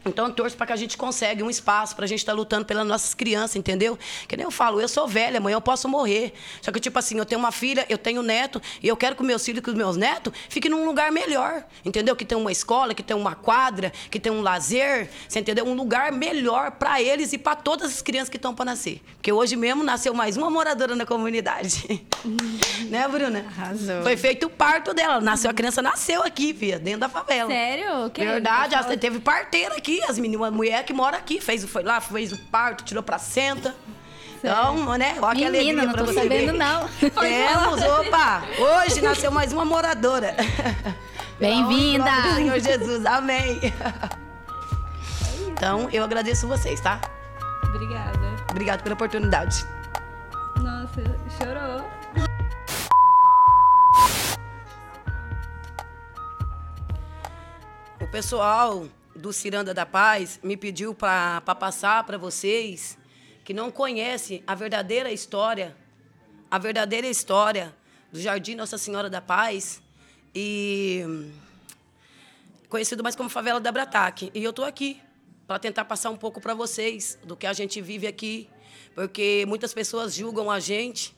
Então, 0.06 0.28
eu 0.28 0.32
torço 0.34 0.56
para 0.56 0.68
que 0.68 0.74
a 0.74 0.76
gente 0.76 0.96
consiga 0.98 1.44
um 1.44 1.50
espaço 1.50 1.96
para 1.96 2.06
a 2.06 2.08
gente 2.08 2.20
estar 2.20 2.34
lutando 2.34 2.66
pelas 2.66 2.86
nossas 2.86 3.14
crianças, 3.14 3.56
entendeu? 3.56 3.98
Que 4.28 4.38
nem 4.38 4.44
eu 4.44 4.52
falo, 4.52 4.80
eu 4.80 4.88
sou 4.88 5.08
velha, 5.08 5.40
amanhã 5.40 5.56
eu 5.56 5.62
posso 5.62 5.90
morrer. 5.90 6.34
Só 6.62 6.72
que, 6.72 6.80
tipo 6.80 6.98
assim, 7.00 7.18
eu 7.18 7.26
tenho 7.26 7.40
uma 7.40 7.52
filha, 7.52 7.86
eu 7.90 7.98
tenho 7.98 8.22
um 8.22 8.24
neto, 8.24 8.62
e 8.84 8.88
eu 8.88 8.96
quero 8.96 9.16
que 9.16 9.22
os 9.22 9.28
meus 9.28 9.44
filhos 9.44 9.60
e 9.60 9.62
que 9.64 9.70
os 9.70 9.76
meus 9.76 9.98
netos 9.98 10.32
fiquem 10.50 10.70
num 10.70 10.86
lugar 10.86 11.12
melhor, 11.12 11.64
entendeu? 11.84 12.16
Que 12.16 12.24
tem 12.24 12.38
uma 12.38 12.52
escola, 12.52 12.94
que 12.94 13.02
tem 13.02 13.16
uma 13.18 13.34
quadra, 13.36 13.92
que 14.12 14.20
tem 14.20 14.32
um 14.32 14.42
lazer, 14.42 15.10
você 15.28 15.40
entendeu? 15.40 15.66
Um 15.66 15.74
lugar 15.74 16.12
melhor 16.12 16.72
para 16.72 17.02
eles 17.02 17.34
e 17.34 17.38
para 17.38 17.56
todas 17.56 17.92
as 17.92 18.02
crianças 18.02 18.30
que 18.30 18.38
estão 18.38 18.54
para 18.54 18.66
nascer. 18.66 19.02
Porque 19.16 19.32
hoje 19.32 19.56
mesmo 19.56 19.84
nasceu 19.84 20.14
mais 20.14 20.38
uma 20.38 20.50
moradora 20.52 20.96
na 20.96 21.06
comunidade. 21.06 22.08
né, 22.90 23.08
Bruna? 23.08 23.46
Arrasou. 23.58 24.04
Foi 24.04 24.16
feito 24.18 24.46
o 24.46 24.50
parto 24.50 24.94
dela. 24.94 25.20
Nasceu, 25.20 25.50
a 25.50 25.54
criança 25.54 25.82
nasceu 25.82 26.22
aqui, 26.24 26.54
filha, 26.54 26.78
dentro 26.80 27.00
da 27.02 27.10
favela. 27.10 27.50
Sério? 27.50 28.10
Que- 28.12 28.24
Verdade, 28.26 28.76
Fala- 28.76 28.86
ela 28.88 28.98
teve 28.98 29.20
parteira 29.20 29.76
aqui, 29.76 29.95
as 30.04 30.18
meninas, 30.20 30.48
a 30.48 30.52
mulher 30.52 30.84
que 30.84 30.94
mora 30.94 31.18
aqui, 31.18 31.40
fez, 31.40 31.64
foi 31.66 31.84
lá, 31.84 32.02
fez 32.02 32.32
o 32.32 32.38
parto, 32.38 32.84
tirou 32.84 33.04
placenta. 33.04 33.76
Então, 34.38 34.96
né? 34.98 35.18
Olha 35.22 35.36
que 35.36 35.46
alegria 35.46 35.74
não 35.74 35.92
pra 35.92 36.04
tô 36.04 36.12
você 36.12 36.22
sabendo, 36.22 36.52
ver. 36.52 36.58
não. 36.58 36.88
Temos, 37.00 37.82
opa! 37.82 38.44
Hoje 38.60 39.02
nasceu 39.02 39.32
mais 39.32 39.52
uma 39.52 39.66
moradora. 39.66 40.36
Bem-vinda! 41.40 42.12
Senhor 42.36 42.60
Jesus, 42.60 43.06
amém. 43.06 43.60
Então, 45.48 45.90
eu 45.92 46.04
agradeço 46.04 46.48
vocês, 46.48 46.80
tá? 46.80 47.02
Obrigada. 47.64 48.36
Obrigado 48.52 48.84
pela 48.84 48.94
oportunidade. 48.94 49.66
Nossa, 50.62 51.02
chorou. 51.38 51.84
O 58.00 58.08
pessoal 58.12 58.86
do 59.26 59.34
Ciranda 59.34 59.74
da 59.74 59.88
Paz 59.88 60.40
me 60.44 60.56
pediu 60.56 60.94
para 60.94 61.42
passar 61.42 62.04
para 62.04 62.16
vocês 62.16 62.96
que 63.44 63.56
não 63.56 63.72
conhecem 63.72 64.44
a 64.46 64.54
verdadeira 64.54 65.12
história, 65.12 65.76
a 66.52 66.60
verdadeira 66.60 67.08
história 67.08 67.76
do 68.12 68.22
Jardim 68.22 68.54
Nossa 68.54 68.78
Senhora 68.78 69.10
da 69.10 69.22
Paz 69.22 69.82
e 70.36 71.32
conhecido 72.70 73.02
mais 73.02 73.16
como 73.16 73.28
Favela 73.28 73.60
da 73.60 73.72
Brataque. 73.72 74.30
E 74.32 74.44
eu 74.44 74.52
estou 74.52 74.64
aqui 74.64 75.02
para 75.48 75.58
tentar 75.58 75.86
passar 75.86 76.12
um 76.12 76.18
pouco 76.18 76.40
para 76.40 76.54
vocês 76.54 77.18
do 77.24 77.36
que 77.36 77.48
a 77.48 77.54
gente 77.54 77.82
vive 77.82 78.06
aqui, 78.06 78.48
porque 78.94 79.44
muitas 79.48 79.74
pessoas 79.74 80.14
julgam 80.14 80.52
a 80.52 80.60
gente 80.60 81.15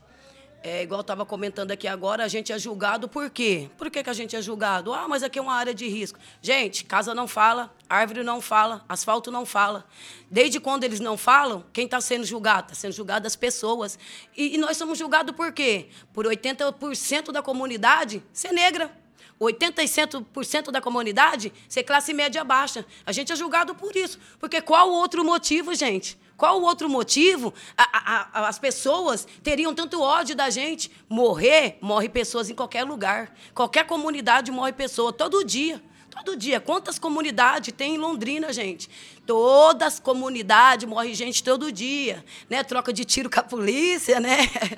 é, 0.68 0.84
igual 0.84 1.00
estava 1.00 1.26
comentando 1.26 1.72
aqui 1.72 1.88
agora, 1.88 2.26
a 2.26 2.28
gente 2.28 2.52
é 2.52 2.60
julgado 2.60 3.08
por 3.08 3.30
quê? 3.30 3.70
Por 3.78 3.90
que, 3.90 4.04
que 4.04 4.10
a 4.10 4.14
gente 4.14 4.36
é 4.36 4.42
julgado? 4.42 4.94
Ah, 4.94 5.08
mas 5.08 5.24
aqui 5.24 5.40
é 5.40 5.42
uma 5.42 5.54
área 5.54 5.74
de 5.74 5.88
risco. 5.88 6.20
Gente, 6.42 6.84
casa 6.84 7.16
não 7.16 7.26
fala, 7.26 7.74
árvore 7.90 8.22
não 8.22 8.42
fala, 8.42 8.84
asfalto 8.90 9.32
não 9.32 9.46
fala. 9.46 9.86
Desde 10.30 10.60
quando 10.60 10.84
eles 10.84 11.00
não 11.00 11.16
falam, 11.16 11.64
quem 11.72 11.86
está 11.86 12.02
sendo 12.02 12.26
julgado? 12.26 12.68
Está 12.68 12.76
sendo 12.76 12.92
julgado 12.92 13.26
as 13.26 13.36
pessoas. 13.36 13.98
E, 14.36 14.56
e 14.56 14.58
nós 14.58 14.76
somos 14.76 15.00
julgados 15.00 15.34
por 15.36 15.54
quê? 15.54 15.88
Por 16.12 16.26
80% 16.26 17.32
da 17.32 17.42
comunidade 17.42 18.22
ser 18.34 18.52
negra. 18.52 18.92
87% 19.40 20.72
da 20.72 20.82
comunidade 20.82 21.54
ser 21.68 21.84
classe 21.84 22.14
média 22.14 22.44
baixa. 22.44 22.86
A 23.06 23.12
gente 23.12 23.32
é 23.32 23.36
julgado 23.36 23.76
por 23.76 23.96
isso. 23.96 24.20
Porque 24.40 24.62
qual 24.62 24.90
o 24.90 24.94
outro 24.94 25.24
motivo, 25.24 25.74
gente? 25.76 26.18
Qual 26.36 26.60
o 26.62 26.64
outro 26.64 26.88
motivo? 26.88 27.54
A- 27.78 27.84
a- 27.92 28.30
a- 28.42 28.48
as 28.48 28.60
pessoas 28.60 29.28
teriam 29.42 29.74
tanto 29.74 30.02
ódio 30.02 30.36
da 30.36 30.50
gente. 30.50 30.92
Morrer, 31.10 31.78
morre 31.82 32.10
pessoas 32.10 32.50
em 32.50 32.56
qualquer 32.56 32.84
lugar. 32.84 33.34
Qualquer 33.56 33.86
comunidade 33.88 34.52
morre 34.52 34.72
pessoa, 34.74 35.12
todo 35.12 35.44
dia. 35.44 35.82
Todo 36.24 36.36
dia. 36.36 36.60
Quantas 36.60 36.98
comunidades 36.98 37.74
tem 37.76 37.96
em 37.96 37.98
Londrina, 37.98 38.52
gente? 38.52 38.90
Todas 39.26 39.96
as 39.96 40.00
comunidades 40.00 40.88
morre 40.88 41.14
gente 41.14 41.44
todo 41.44 41.72
dia, 41.72 42.24
né? 42.50 42.64
Troca 42.64 42.92
de 42.92 43.06
tiro 43.06 43.30
com 43.30 43.40
a 43.40 43.44
polícia, 43.44 44.20
né? 44.20 44.38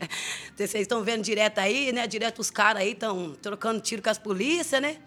Vocês 0.56 0.73
estão 0.75 1.02
vendo 1.02 1.23
direto 1.23 1.60
aí, 1.60 1.91
né? 1.91 2.08
Direto 2.08 2.39
os 2.39 2.52
caras 2.52 2.82
aí 2.82 2.91
estão 2.91 3.36
trocando 3.41 3.80
tiro 3.80 4.02
com 4.02 4.10
as 4.10 4.17
polícias, 4.17 4.82
né? 4.82 4.97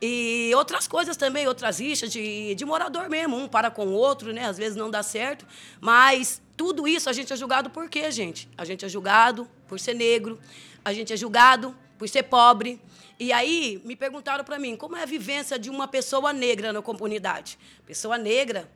E 0.00 0.50
outras 0.54 0.88
coisas 0.88 1.16
também, 1.16 1.46
outras 1.46 1.78
rixas 1.78 2.10
de, 2.10 2.54
de 2.54 2.64
morador 2.64 3.08
mesmo, 3.08 3.36
um 3.36 3.46
para 3.46 3.70
com 3.70 3.86
o 3.86 3.92
outro, 3.92 4.32
né? 4.32 4.46
Às 4.46 4.56
vezes 4.56 4.76
não 4.76 4.90
dá 4.90 5.02
certo, 5.02 5.46
mas 5.80 6.40
tudo 6.56 6.88
isso 6.88 7.10
a 7.10 7.12
gente 7.12 7.32
é 7.32 7.36
julgado 7.36 7.68
por 7.70 7.88
quê, 7.88 8.10
gente? 8.10 8.48
A 8.56 8.64
gente 8.64 8.84
é 8.84 8.88
julgado 8.88 9.48
por 9.68 9.78
ser 9.78 9.94
negro, 9.94 10.38
a 10.84 10.92
gente 10.92 11.12
é 11.12 11.16
julgado 11.16 11.76
por 11.98 12.08
ser 12.08 12.24
pobre. 12.24 12.80
E 13.18 13.32
aí 13.32 13.80
me 13.84 13.96
perguntaram 13.96 14.44
para 14.44 14.58
mim, 14.58 14.76
como 14.76 14.96
é 14.96 15.02
a 15.02 15.06
vivência 15.06 15.58
de 15.58 15.70
uma 15.70 15.88
pessoa 15.88 16.32
negra 16.32 16.72
na 16.72 16.82
comunidade? 16.82 17.58
Pessoa 17.86 18.18
negra 18.18 18.70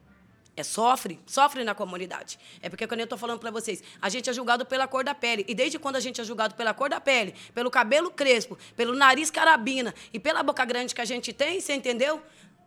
é 0.56 0.62
sofre, 0.62 1.20
sofre 1.26 1.62
na 1.62 1.74
comunidade. 1.74 2.38
É 2.62 2.68
porque 2.68 2.86
quando 2.86 3.00
eu 3.00 3.04
estou 3.04 3.18
falando 3.18 3.38
para 3.38 3.50
vocês, 3.50 3.82
a 4.00 4.08
gente 4.08 4.28
é 4.28 4.32
julgado 4.32 4.64
pela 4.64 4.86
cor 4.88 5.04
da 5.04 5.14
pele. 5.14 5.44
E 5.46 5.54
desde 5.54 5.78
quando 5.78 5.96
a 5.96 6.00
gente 6.00 6.20
é 6.20 6.24
julgado 6.24 6.54
pela 6.54 6.72
cor 6.72 6.88
da 6.88 7.00
pele, 7.00 7.34
pelo 7.54 7.70
cabelo 7.70 8.10
crespo, 8.10 8.58
pelo 8.76 8.94
nariz 8.94 9.30
carabina 9.30 9.94
e 10.12 10.18
pela 10.18 10.42
boca 10.42 10.64
grande 10.64 10.94
que 10.94 11.00
a 11.00 11.04
gente 11.04 11.32
tem, 11.32 11.60
você 11.60 11.74
entendeu? 11.74 12.22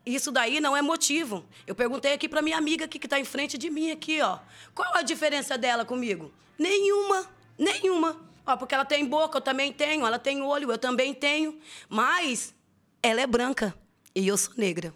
Isso 0.05 0.31
daí 0.31 0.59
não 0.59 0.75
é 0.75 0.81
motivo. 0.81 1.45
Eu 1.65 1.73
perguntei 1.73 2.13
aqui 2.13 2.27
para 2.27 2.41
minha 2.41 2.57
amiga 2.57 2.85
aqui 2.85 2.99
que 2.99 3.07
está 3.07 3.19
em 3.19 3.25
frente 3.25 3.57
de 3.57 3.69
mim 3.69 3.91
aqui, 3.91 4.21
ó. 4.21 4.39
Qual 4.75 4.95
a 4.95 5.01
diferença 5.01 5.57
dela 5.57 5.85
comigo? 5.85 6.31
Nenhuma, 6.57 7.25
nenhuma. 7.57 8.32
Ó, 8.45 8.57
porque 8.57 8.75
ela 8.75 8.85
tem 8.85 9.05
boca, 9.05 9.37
eu 9.37 9.41
também 9.41 9.71
tenho. 9.71 10.05
Ela 10.05 10.19
tem 10.19 10.41
olho, 10.41 10.71
eu 10.71 10.77
também 10.77 11.13
tenho. 11.13 11.59
Mas 11.87 12.53
ela 13.01 13.21
é 13.21 13.27
branca 13.27 13.73
e 14.15 14.27
eu 14.27 14.37
sou 14.37 14.53
negra. 14.57 14.93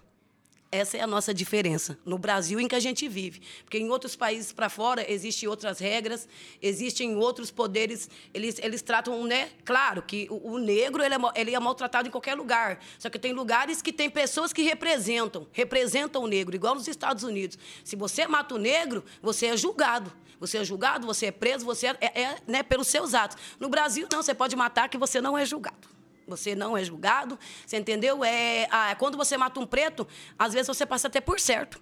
Essa 0.70 0.98
é 0.98 1.02
a 1.02 1.08
nossa 1.08 1.34
diferença 1.34 1.98
no 2.06 2.18
Brasil 2.18 2.60
em 2.60 2.68
que 2.68 2.76
a 2.76 2.80
gente 2.80 3.08
vive. 3.08 3.42
Porque 3.64 3.78
em 3.78 3.90
outros 3.90 4.18
países 4.18 4.52
para 4.52 4.68
fora 4.68 5.10
existem 5.10 5.48
outras 5.48 5.80
regras, 5.80 6.28
existem 6.62 7.16
outros 7.16 7.50
poderes, 7.50 8.10
eles, 8.34 8.60
eles 8.62 8.82
tratam, 8.82 9.24
né? 9.24 9.50
Claro 9.64 10.02
que 10.02 10.28
o, 10.30 10.56
o 10.56 10.58
negro 10.58 11.02
ele 11.02 11.16
é, 11.16 11.18
ele 11.36 11.56
é 11.56 11.60
maltratado 11.60 12.10
em 12.10 12.12
qualquer 12.12 12.36
lugar. 12.36 12.82
Só 13.00 13.10
que 13.10 13.18
tem 13.18 13.32
lugares 13.32 13.82
que 13.82 13.94
tem 13.94 14.10
pessoas 14.10 14.52
que 14.52 14.62
representam, 14.62 15.48
representam 15.54 16.24
o 16.24 16.28
negro, 16.28 16.54
igual 16.54 16.76
nos 16.76 16.88
Estados 16.88 17.24
Unidos. 17.24 17.58
Se 17.84 17.96
você 17.96 18.28
mata 18.28 18.54
o 18.56 18.58
negro, 18.58 19.06
você 19.22 19.48
é 19.48 19.58
julgado. 19.58 20.12
Você 20.40 20.58
é 20.58 20.64
julgado, 20.64 21.08
você 21.08 21.28
é 21.28 21.32
preso, 21.32 21.66
você 21.66 21.88
é, 21.88 21.98
é, 22.02 22.22
é, 22.22 22.38
né, 22.46 22.62
pelos 22.62 22.88
seus 22.88 23.14
atos. 23.14 23.38
No 23.60 23.70
Brasil, 23.70 24.08
não, 24.12 24.22
você 24.22 24.34
pode 24.34 24.56
matar 24.56 24.90
que 24.90 24.98
você 24.98 25.20
não 25.22 25.38
é 25.38 25.46
julgado. 25.46 25.97
Você 26.28 26.56
não 26.56 26.78
é 26.78 26.84
julgado, 26.84 27.40
você 27.66 27.78
entendeu? 27.78 28.24
É, 28.24 28.68
ah, 28.70 28.94
quando 28.96 29.18
você 29.18 29.38
mata 29.38 29.60
um 29.60 29.66
preto, 29.66 30.06
às 30.38 30.54
vezes 30.54 30.68
você 30.68 30.86
passa 30.86 31.08
até 31.08 31.22
por 31.22 31.40
certo. 31.40 31.82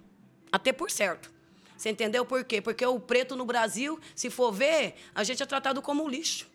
Até 0.52 0.72
por 0.72 0.90
certo. 0.90 1.32
Você 1.76 1.90
entendeu 1.90 2.24
por 2.24 2.44
quê? 2.44 2.62
Porque 2.62 2.86
o 2.86 2.98
preto 2.98 3.36
no 3.36 3.44
Brasil, 3.44 4.00
se 4.14 4.30
for 4.30 4.52
ver, 4.52 4.94
a 5.14 5.22
gente 5.24 5.42
é 5.42 5.46
tratado 5.46 5.82
como 5.82 6.08
lixo. 6.08 6.48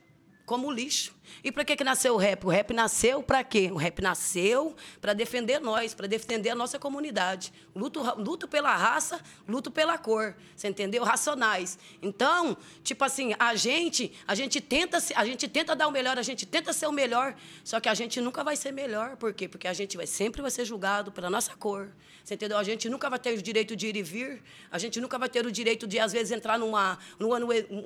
Como 0.52 0.70
lixo. 0.70 1.16
E 1.42 1.50
para 1.50 1.64
que, 1.64 1.78
que 1.78 1.84
nasceu 1.84 2.14
o 2.14 2.18
rap? 2.18 2.46
O 2.46 2.50
rap 2.50 2.74
nasceu 2.74 3.24
para 3.24 3.42
quê? 3.42 3.70
O 3.72 3.78
rap 3.78 4.02
nasceu 4.02 4.76
para 5.00 5.14
defender 5.14 5.62
nós, 5.62 5.94
para 5.94 6.08
defender 6.08 6.50
a 6.50 6.56
nossa 6.56 6.78
comunidade. 6.78 7.54
Luto, 7.74 8.02
luto 8.18 8.50
pela 8.50 8.76
raça, 8.76 9.22
luto 9.48 9.72
pela 9.72 9.98
cor. 9.98 10.36
Você 10.54 10.68
entendeu? 10.68 11.06
Racionais. 11.06 11.80
Então, 12.02 12.58
tipo 12.84 13.02
assim, 13.06 13.34
a 13.40 13.56
gente, 13.56 14.12
a 14.28 14.36
gente 14.36 14.60
tenta, 14.60 14.98
a 15.16 15.26
gente 15.26 15.48
tenta 15.48 15.74
dar 15.74 15.88
o 15.88 15.92
melhor, 15.92 16.20
a 16.20 16.22
gente 16.22 16.46
tenta 16.46 16.74
ser 16.74 16.88
o 16.88 16.92
melhor, 16.92 17.34
só 17.64 17.80
que 17.80 17.88
a 17.88 17.94
gente 17.94 18.20
nunca 18.20 18.44
vai 18.44 18.58
ser 18.58 18.74
melhor. 18.74 19.16
Por 19.16 19.34
quê? 19.34 19.48
Porque 19.48 19.70
a 19.70 19.74
gente 19.74 19.96
vai 19.96 20.06
sempre 20.06 20.42
vai 20.42 20.52
ser 20.52 20.66
julgado 20.66 21.14
pela 21.14 21.30
nossa 21.30 21.56
cor. 21.56 21.94
Você 22.24 22.36
entendeu? 22.36 22.58
A 22.58 22.64
gente 22.64 22.90
nunca 22.90 23.10
vai 23.10 23.18
ter 23.18 23.38
o 23.38 23.42
direito 23.42 23.76
de 23.76 23.88
ir 23.88 23.96
e 23.96 24.04
vir, 24.04 24.44
a 24.70 24.78
gente 24.78 25.02
nunca 25.02 25.18
vai 25.18 25.28
ter 25.28 25.46
o 25.46 25.52
direito 25.52 25.88
de 25.88 25.98
às 25.98 26.12
vezes 26.12 26.32
entrar 26.32 26.60
numa, 26.60 27.00
numa 27.18 27.38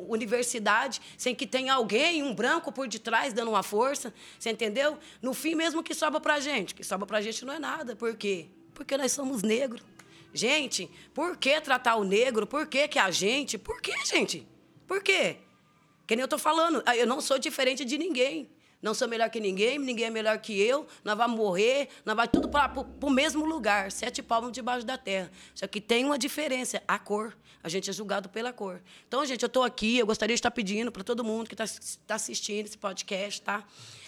universidade 0.09 0.99
sem 1.17 1.33
que 1.33 1.47
tenha 1.47 1.73
alguém, 1.73 2.21
um 2.21 2.33
branco 2.33 2.54
por 2.71 2.87
detrás 2.87 3.33
dando 3.33 3.49
uma 3.49 3.63
força, 3.63 4.13
você 4.37 4.51
entendeu? 4.51 4.97
No 5.21 5.33
fim 5.33 5.55
mesmo 5.55 5.83
que 5.83 5.93
sobra 5.93 6.19
pra 6.19 6.39
gente, 6.39 6.75
que 6.75 6.83
sobra 6.83 7.05
pra 7.05 7.21
gente 7.21 7.43
não 7.45 7.53
é 7.53 7.59
nada. 7.59 7.95
Por 7.95 8.15
quê? 8.15 8.47
Porque 8.73 8.97
nós 8.97 9.11
somos 9.11 9.41
negros. 9.41 9.81
Gente, 10.33 10.89
por 11.13 11.37
que 11.37 11.61
tratar 11.61 11.95
o 11.95 12.03
negro? 12.03 12.45
Por 12.45 12.67
que, 12.67 12.87
que 12.87 12.99
a 12.99 13.09
gente? 13.09 13.57
Por 13.57 13.81
que, 13.81 13.93
gente? 14.05 14.45
Por 14.85 15.01
quê? 15.01 15.37
Que 16.05 16.15
nem 16.15 16.21
eu 16.21 16.27
tô 16.27 16.37
falando, 16.37 16.83
eu 16.95 17.07
não 17.07 17.21
sou 17.21 17.39
diferente 17.39 17.85
de 17.85 17.97
ninguém. 17.97 18.49
Não 18.85 18.93
sou 18.93 19.07
melhor 19.07 19.31
que 19.31 19.39
ninguém, 19.39 19.79
ninguém 19.79 20.05
é 20.05 20.09
melhor 20.11 20.37
que 20.37 20.61
eu. 20.61 20.85
Nós 21.03 21.17
vamos 21.17 21.35
morrer, 21.35 21.89
nós 22.05 22.15
vamos 22.15 22.29
tudo 22.31 22.47
para 22.47 22.71
o 23.01 23.09
mesmo 23.09 23.43
lugar, 23.43 23.91
sete 23.91 24.21
palmos 24.21 24.51
debaixo 24.51 24.85
da 24.85 24.95
terra. 24.95 25.31
Só 25.55 25.65
que 25.65 25.81
tem 25.81 26.05
uma 26.05 26.19
diferença, 26.19 26.79
a 26.87 26.99
cor. 26.99 27.35
A 27.63 27.67
gente 27.67 27.89
é 27.89 27.93
julgado 27.93 28.29
pela 28.29 28.53
cor. 28.53 28.79
Então, 29.07 29.25
gente, 29.25 29.41
eu 29.41 29.47
estou 29.47 29.63
aqui, 29.63 29.97
eu 29.97 30.05
gostaria 30.05 30.35
de 30.35 30.37
estar 30.37 30.51
pedindo 30.51 30.91
para 30.91 31.03
todo 31.03 31.23
mundo 31.23 31.47
que 31.47 31.55
está 31.55 31.65
tá 32.05 32.13
assistindo 32.13 32.67
esse 32.67 32.77
podcast, 32.77 33.41
tá? 33.41 33.65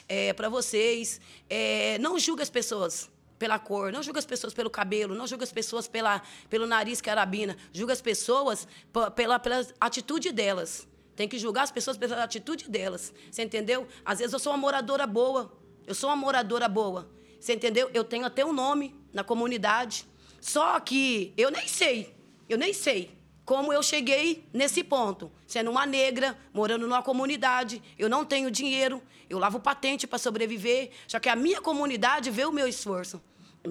É, 0.07 0.31
para 0.33 0.47
vocês, 0.47 1.19
é, 1.49 1.97
não 1.97 2.19
julgue 2.19 2.43
as 2.43 2.49
pessoas 2.51 3.09
pela 3.39 3.57
cor, 3.57 3.91
não 3.91 4.03
julgue 4.03 4.19
as 4.19 4.27
pessoas 4.27 4.53
pelo 4.53 4.69
cabelo, 4.69 5.15
não 5.15 5.25
julgue 5.25 5.43
as 5.43 5.51
pessoas 5.51 5.87
pela, 5.87 6.21
pelo 6.51 6.67
nariz 6.67 7.01
carabina, 7.01 7.57
julgue 7.73 7.93
as 7.93 8.01
pessoas 8.01 8.67
pela, 9.15 9.39
pela 9.39 9.65
atitude 9.81 10.31
delas. 10.31 10.87
Tem 11.17 11.27
que 11.27 11.39
julgar 11.39 11.63
as 11.63 11.71
pessoas 11.71 11.97
pela 11.97 12.23
atitude 12.23 12.69
delas. 12.69 13.11
Você 13.29 13.43
entendeu? 13.43 13.87
Às 14.05 14.19
vezes 14.19 14.31
eu 14.31 14.39
sou 14.39 14.53
uma 14.53 14.57
moradora 14.59 15.07
boa. 15.07 15.51
Eu 15.87 15.95
sou 15.95 16.11
uma 16.11 16.15
moradora 16.15 16.69
boa. 16.69 17.09
Você 17.39 17.53
entendeu? 17.53 17.89
Eu 17.91 18.03
tenho 18.03 18.23
até 18.23 18.45
um 18.45 18.53
nome 18.53 18.95
na 19.11 19.23
comunidade. 19.23 20.05
Só 20.39 20.79
que 20.79 21.33
eu 21.35 21.49
nem 21.49 21.67
sei. 21.67 22.15
Eu 22.47 22.57
nem 22.57 22.71
sei 22.71 23.17
como 23.43 23.73
eu 23.73 23.81
cheguei 23.81 24.47
nesse 24.53 24.83
ponto. 24.83 25.31
Sendo 25.47 25.71
uma 25.71 25.87
negra, 25.87 26.37
morando 26.53 26.85
numa 26.85 27.01
comunidade, 27.01 27.81
eu 27.97 28.07
não 28.07 28.23
tenho 28.23 28.51
dinheiro, 28.51 29.01
eu 29.29 29.39
lavo 29.39 29.59
patente 29.59 30.05
para 30.05 30.19
sobreviver. 30.19 30.91
Só 31.07 31.17
que 31.17 31.29
a 31.29 31.35
minha 31.35 31.61
comunidade 31.61 32.29
vê 32.29 32.45
o 32.45 32.51
meu 32.51 32.67
esforço. 32.67 33.19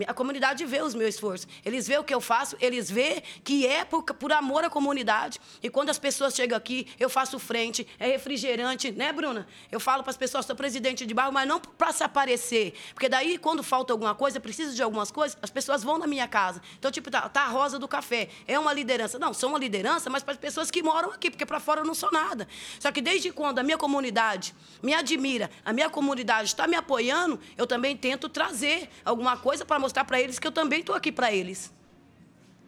A 0.06 0.14
comunidade 0.14 0.64
vê 0.64 0.82
os 0.82 0.94
meus 0.94 1.14
esforços. 1.14 1.46
Eles 1.64 1.86
vê 1.86 1.98
o 1.98 2.04
que 2.04 2.14
eu 2.14 2.20
faço, 2.20 2.56
eles 2.60 2.90
vê 2.90 3.22
que 3.44 3.66
é 3.66 3.84
por, 3.84 4.02
por 4.02 4.32
amor 4.32 4.64
à 4.64 4.70
comunidade. 4.70 5.40
E 5.62 5.70
quando 5.70 5.90
as 5.90 5.98
pessoas 5.98 6.34
chegam 6.34 6.56
aqui, 6.56 6.88
eu 6.98 7.08
faço 7.08 7.38
frente, 7.38 7.86
é 7.98 8.06
refrigerante, 8.06 8.90
né, 8.92 9.12
Bruna? 9.12 9.46
Eu 9.70 9.80
falo 9.80 10.02
para 10.02 10.10
as 10.10 10.16
pessoas, 10.16 10.46
sou 10.46 10.56
presidente 10.56 11.06
de 11.06 11.14
bairro, 11.14 11.32
mas 11.32 11.46
não 11.46 11.60
para 11.60 11.92
se 11.92 12.02
aparecer. 12.02 12.74
Porque 12.92 13.08
daí, 13.08 13.38
quando 13.38 13.62
falta 13.62 13.92
alguma 13.92 14.14
coisa, 14.14 14.40
preciso 14.40 14.74
de 14.74 14.82
algumas 14.82 15.10
coisas, 15.10 15.36
as 15.40 15.50
pessoas 15.50 15.82
vão 15.82 15.98
na 15.98 16.06
minha 16.06 16.28
casa. 16.28 16.60
Então, 16.78 16.90
tipo, 16.90 17.10
tá, 17.10 17.28
tá 17.28 17.42
a 17.42 17.48
Rosa 17.48 17.78
do 17.78 17.88
Café. 17.88 18.28
É 18.46 18.58
uma 18.58 18.72
liderança. 18.72 19.18
Não, 19.18 19.32
sou 19.32 19.50
uma 19.50 19.58
liderança, 19.58 20.10
mas 20.10 20.22
para 20.22 20.32
as 20.32 20.38
pessoas 20.38 20.70
que 20.70 20.82
moram 20.82 21.10
aqui, 21.10 21.30
porque 21.30 21.46
para 21.46 21.60
fora 21.60 21.80
eu 21.80 21.84
não 21.84 21.94
sou 21.94 22.10
nada. 22.10 22.48
Só 22.78 22.90
que 22.90 23.00
desde 23.00 23.30
quando 23.32 23.58
a 23.58 23.62
minha 23.62 23.78
comunidade 23.78 24.54
me 24.82 24.94
admira, 24.94 25.50
a 25.64 25.72
minha 25.72 25.88
comunidade 25.88 26.48
está 26.48 26.66
me 26.66 26.76
apoiando, 26.76 27.38
eu 27.56 27.66
também 27.66 27.96
tento 27.96 28.28
trazer 28.28 28.88
alguma 29.04 29.36
coisa 29.36 29.64
para 29.64 29.78
mostrar 29.86 30.04
para 30.04 30.20
eles 30.20 30.38
que 30.38 30.46
eu 30.46 30.52
também 30.52 30.80
estou 30.80 30.94
aqui 30.94 31.12
para 31.12 31.32
eles. 31.32 31.72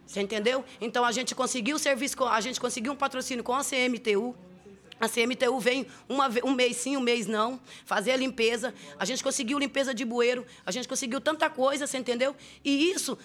Você 0.07 0.21
entendeu? 0.21 0.63
Então 0.79 1.03
a 1.03 1.11
gente 1.11 1.35
conseguiu 1.35 1.75
o 1.75 1.79
serviço, 1.79 2.23
a 2.23 2.41
gente 2.41 2.59
conseguiu 2.59 2.93
um 2.93 2.95
patrocínio 2.95 3.43
com 3.43 3.53
a 3.53 3.61
CMTU. 3.61 4.35
A 4.99 5.07
CMTU 5.07 5.59
vem 5.59 5.85
uma, 6.09 6.29
um 6.43 6.53
mês 6.53 6.77
sim, 6.77 6.97
um 6.97 7.01
mês 7.01 7.27
não, 7.27 7.59
fazer 7.85 8.11
a 8.11 8.17
limpeza. 8.17 8.73
A 8.97 9.05
gente 9.05 9.23
conseguiu 9.23 9.59
limpeza 9.59 9.93
de 9.93 10.03
bueiro, 10.03 10.45
a 10.65 10.71
gente 10.71 10.87
conseguiu 10.87 11.21
tanta 11.21 11.49
coisa, 11.49 11.85
você 11.85 11.97
entendeu? 11.97 12.35
E 12.63 12.89
isso 12.89 13.17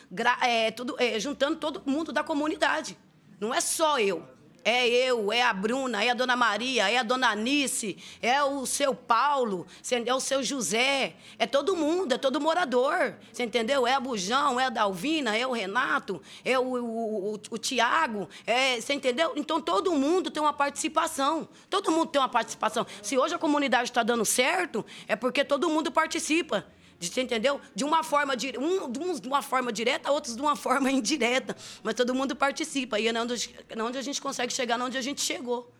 é, 0.42 0.70
tudo, 0.70 0.96
é, 0.98 1.18
juntando 1.18 1.56
todo 1.56 1.82
mundo 1.86 2.12
da 2.12 2.22
comunidade. 2.22 2.96
Não 3.40 3.54
é 3.54 3.60
só 3.60 3.98
eu. 3.98 4.28
É 4.64 4.88
eu, 4.88 5.30
é 5.30 5.42
a 5.42 5.52
Bruna, 5.52 6.02
é 6.02 6.10
a 6.10 6.14
Dona 6.14 6.34
Maria, 6.34 6.90
é 6.90 6.96
a 6.96 7.02
Dona 7.02 7.28
Anice, 7.28 7.98
é 8.22 8.42
o 8.42 8.64
seu 8.64 8.94
Paulo, 8.94 9.66
é 10.06 10.14
o 10.14 10.20
seu 10.20 10.42
José, 10.42 11.14
é 11.38 11.46
todo 11.46 11.76
mundo, 11.76 12.14
é 12.14 12.18
todo 12.18 12.40
morador, 12.40 13.14
você 13.30 13.42
entendeu? 13.42 13.86
É 13.86 13.94
a 13.94 14.00
Bujão, 14.00 14.58
é 14.58 14.64
a 14.66 14.70
Dalvina, 14.70 15.36
é 15.36 15.46
o 15.46 15.52
Renato, 15.52 16.22
é 16.44 16.58
o, 16.58 16.62
o, 16.62 17.34
o, 17.34 17.40
o 17.50 17.58
Tiago, 17.58 18.28
é, 18.46 18.80
você 18.80 18.94
entendeu? 18.94 19.32
Então 19.36 19.60
todo 19.60 19.92
mundo 19.92 20.30
tem 20.30 20.42
uma 20.42 20.52
participação, 20.52 21.46
todo 21.68 21.92
mundo 21.92 22.06
tem 22.06 22.20
uma 22.20 22.28
participação. 22.28 22.86
Se 23.02 23.18
hoje 23.18 23.34
a 23.34 23.38
comunidade 23.38 23.90
está 23.90 24.02
dando 24.02 24.24
certo, 24.24 24.84
é 25.06 25.14
porque 25.14 25.44
todo 25.44 25.68
mundo 25.68 25.92
participa. 25.92 26.66
Você 27.08 27.22
entendeu? 27.22 27.60
De 27.74 27.84
uma 27.84 28.02
forma, 28.02 28.34
uns 28.34 29.20
de 29.20 29.28
uma 29.28 29.42
forma 29.42 29.72
direta, 29.72 30.10
outros 30.10 30.36
de 30.36 30.42
uma 30.42 30.56
forma 30.56 30.90
indireta. 30.90 31.56
Mas 31.82 31.94
todo 31.94 32.14
mundo 32.14 32.34
participa. 32.34 32.98
E 32.98 33.08
é 33.08 33.20
onde, 33.20 33.54
onde 33.78 33.98
a 33.98 34.02
gente 34.02 34.20
consegue 34.20 34.52
chegar, 34.52 34.80
onde 34.80 34.96
a 34.96 35.02
gente 35.02 35.20
chegou. 35.20 35.72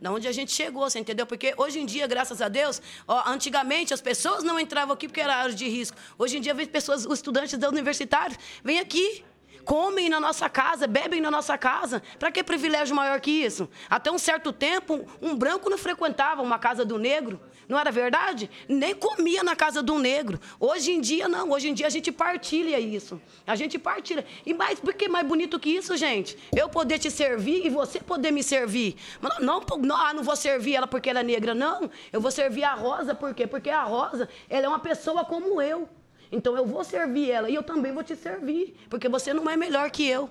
Na 0.00 0.12
onde 0.12 0.28
a 0.28 0.32
gente 0.32 0.52
chegou, 0.52 0.88
você 0.88 0.98
entendeu? 0.98 1.26
Porque 1.26 1.54
hoje 1.56 1.78
em 1.78 1.86
dia, 1.86 2.06
graças 2.06 2.42
a 2.42 2.48
Deus, 2.48 2.82
ó, 3.08 3.30
antigamente 3.30 3.94
as 3.94 4.00
pessoas 4.00 4.44
não 4.44 4.60
entravam 4.60 4.92
aqui 4.92 5.08
porque 5.08 5.20
era 5.20 5.34
área 5.34 5.54
de 5.54 5.66
risco. 5.68 5.96
Hoje 6.18 6.36
em 6.36 6.40
dia, 6.40 6.52
vem 6.52 6.66
pessoas, 6.66 7.06
os 7.06 7.14
estudantes 7.14 7.58
da 7.58 7.68
universitária, 7.68 8.36
vêm 8.62 8.78
aqui 8.78 9.24
comem 9.66 10.08
na 10.08 10.20
nossa 10.20 10.48
casa, 10.48 10.86
bebem 10.86 11.20
na 11.20 11.30
nossa 11.30 11.58
casa. 11.58 12.00
Para 12.20 12.30
que 12.30 12.42
privilégio 12.44 12.94
maior 12.94 13.20
que 13.20 13.32
isso? 13.32 13.68
Até 13.90 14.12
um 14.12 14.16
certo 14.16 14.52
tempo, 14.52 15.04
um 15.20 15.34
branco 15.34 15.68
não 15.68 15.76
frequentava 15.76 16.40
uma 16.40 16.56
casa 16.56 16.84
do 16.84 16.98
negro. 16.98 17.40
Não 17.68 17.78
era 17.78 17.90
verdade? 17.90 18.48
Nem 18.68 18.94
comia 18.94 19.42
na 19.42 19.56
casa 19.56 19.82
do 19.82 19.98
negro. 19.98 20.38
Hoje 20.60 20.92
em 20.92 21.00
dia, 21.00 21.28
não. 21.28 21.50
Hoje 21.50 21.68
em 21.68 21.74
dia 21.74 21.86
a 21.86 21.90
gente 21.90 22.12
partilha 22.12 22.78
isso. 22.78 23.20
A 23.46 23.56
gente 23.56 23.78
partilha. 23.78 24.24
E 24.44 24.54
mais, 24.54 24.78
por 24.78 24.94
que 24.94 25.08
mais 25.08 25.26
bonito 25.26 25.58
que 25.58 25.70
isso, 25.70 25.96
gente? 25.96 26.38
Eu 26.56 26.68
poder 26.68 26.98
te 26.98 27.10
servir 27.10 27.66
e 27.66 27.70
você 27.70 27.98
poder 27.98 28.30
me 28.30 28.42
servir. 28.42 28.96
Não, 29.40 29.60
não, 29.80 29.96
ah, 29.96 30.14
não 30.14 30.22
vou 30.22 30.36
servir 30.36 30.76
ela 30.76 30.86
porque 30.86 31.10
ela 31.10 31.20
é 31.20 31.24
negra. 31.24 31.54
Não. 31.54 31.90
Eu 32.12 32.20
vou 32.20 32.30
servir 32.30 32.62
a 32.62 32.74
Rosa, 32.74 33.14
por 33.14 33.34
quê? 33.34 33.46
Porque 33.46 33.70
a 33.70 33.82
Rosa, 33.82 34.28
ela 34.48 34.66
é 34.66 34.68
uma 34.68 34.78
pessoa 34.78 35.24
como 35.24 35.60
eu. 35.60 35.88
Então 36.30 36.56
eu 36.56 36.66
vou 36.66 36.84
servir 36.84 37.30
ela 37.30 37.50
e 37.50 37.54
eu 37.54 37.62
também 37.62 37.92
vou 37.92 38.02
te 38.02 38.16
servir, 38.16 38.76
porque 38.90 39.08
você 39.08 39.32
não 39.32 39.48
é 39.48 39.56
melhor 39.56 39.90
que 39.90 40.06
eu. 40.06 40.28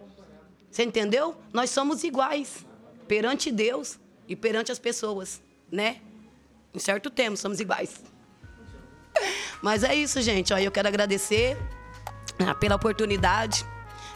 Você 0.69 0.83
entendeu? 0.83 1.35
Nós 1.53 1.69
somos 1.69 2.03
iguais 2.03 2.65
perante 3.07 3.51
Deus 3.51 3.97
e 4.27 4.35
perante 4.35 4.71
as 4.71 4.79
pessoas, 4.79 5.41
né? 5.71 6.01
Em 6.75 6.79
certo 6.79 7.09
tempo 7.09 7.37
somos 7.37 7.59
iguais. 7.59 8.03
Mas 9.61 9.83
é 9.83 9.95
isso, 9.95 10.21
gente. 10.21 10.53
Ó, 10.53 10.57
eu 10.57 10.71
quero 10.71 10.87
agradecer 10.87 11.57
ah, 12.45 12.53
pela 12.53 12.75
oportunidade. 12.75 13.65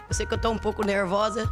Eu 0.10 0.14
sei 0.14 0.26
que 0.26 0.34
eu 0.34 0.36
estou 0.36 0.52
um 0.52 0.58
pouco 0.58 0.86
nervosa, 0.86 1.50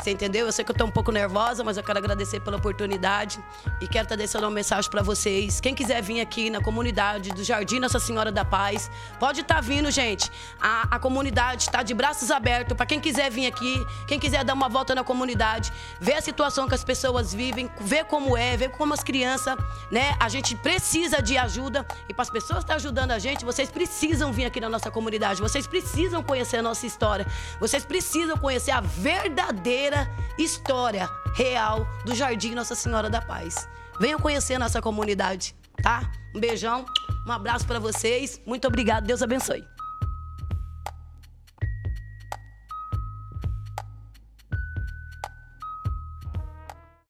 você 0.00 0.10
entendeu? 0.12 0.46
Eu 0.46 0.52
sei 0.52 0.64
que 0.64 0.70
eu 0.70 0.74
tô 0.74 0.86
um 0.86 0.90
pouco 0.90 1.12
nervosa, 1.12 1.62
mas 1.62 1.76
eu 1.76 1.82
quero 1.82 1.98
agradecer 1.98 2.40
pela 2.40 2.56
oportunidade 2.56 3.38
e 3.82 3.86
quero 3.86 4.04
estar 4.04 4.16
deixando 4.16 4.44
uma 4.44 4.50
mensagem 4.50 4.90
para 4.90 5.02
vocês. 5.02 5.60
Quem 5.60 5.74
quiser 5.74 6.02
vir 6.02 6.22
aqui 6.22 6.48
na 6.48 6.60
comunidade 6.60 7.30
do 7.30 7.44
Jardim 7.44 7.78
Nossa 7.78 7.98
Senhora 7.98 8.32
da 8.32 8.42
Paz, 8.42 8.90
pode 9.18 9.42
estar 9.42 9.56
tá 9.56 9.60
vindo, 9.60 9.90
gente. 9.90 10.30
A, 10.58 10.96
a 10.96 10.98
comunidade 10.98 11.64
está 11.64 11.82
de 11.82 11.92
braços 11.92 12.30
abertos 12.30 12.74
para 12.74 12.86
quem 12.86 12.98
quiser 12.98 13.30
vir 13.30 13.46
aqui, 13.46 13.84
quem 14.06 14.18
quiser 14.18 14.42
dar 14.42 14.54
uma 14.54 14.70
volta 14.70 14.94
na 14.94 15.04
comunidade, 15.04 15.70
ver 16.00 16.14
a 16.14 16.22
situação 16.22 16.66
que 16.66 16.74
as 16.74 16.82
pessoas 16.82 17.34
vivem, 17.34 17.70
ver 17.78 18.04
como 18.06 18.36
é, 18.36 18.56
ver 18.56 18.70
como 18.70 18.94
as 18.94 19.02
crianças, 19.02 19.54
né? 19.90 20.16
A 20.18 20.30
gente 20.30 20.56
precisa 20.56 21.20
de 21.20 21.36
ajuda 21.36 21.86
e 22.08 22.14
para 22.14 22.22
as 22.22 22.30
pessoas 22.30 22.60
estar 22.60 22.72
tá 22.72 22.76
ajudando 22.76 23.10
a 23.10 23.18
gente, 23.18 23.44
vocês 23.44 23.70
precisam 23.70 24.32
vir 24.32 24.46
aqui 24.46 24.60
na 24.60 24.68
nossa 24.70 24.90
comunidade, 24.90 25.42
vocês 25.42 25.66
precisam 25.66 26.22
conhecer 26.22 26.56
a 26.56 26.62
nossa 26.62 26.86
história, 26.86 27.26
vocês 27.58 27.84
precisam 27.84 28.38
conhecer 28.38 28.70
a 28.70 28.80
verdadeira 28.80 29.89
verdadeira 29.90 30.08
história 30.38 31.08
real 31.34 31.86
do 32.04 32.14
Jardim 32.14 32.54
Nossa 32.54 32.74
Senhora 32.74 33.10
da 33.10 33.20
Paz. 33.20 33.68
Venham 34.00 34.18
conhecer 34.18 34.54
a 34.54 34.58
nossa 34.58 34.80
comunidade, 34.80 35.54
tá? 35.82 36.10
Um 36.34 36.40
beijão, 36.40 36.86
um 37.26 37.32
abraço 37.32 37.66
para 37.66 37.78
vocês. 37.78 38.40
Muito 38.46 38.66
obrigado. 38.66 39.04
Deus 39.04 39.22
abençoe. 39.22 39.64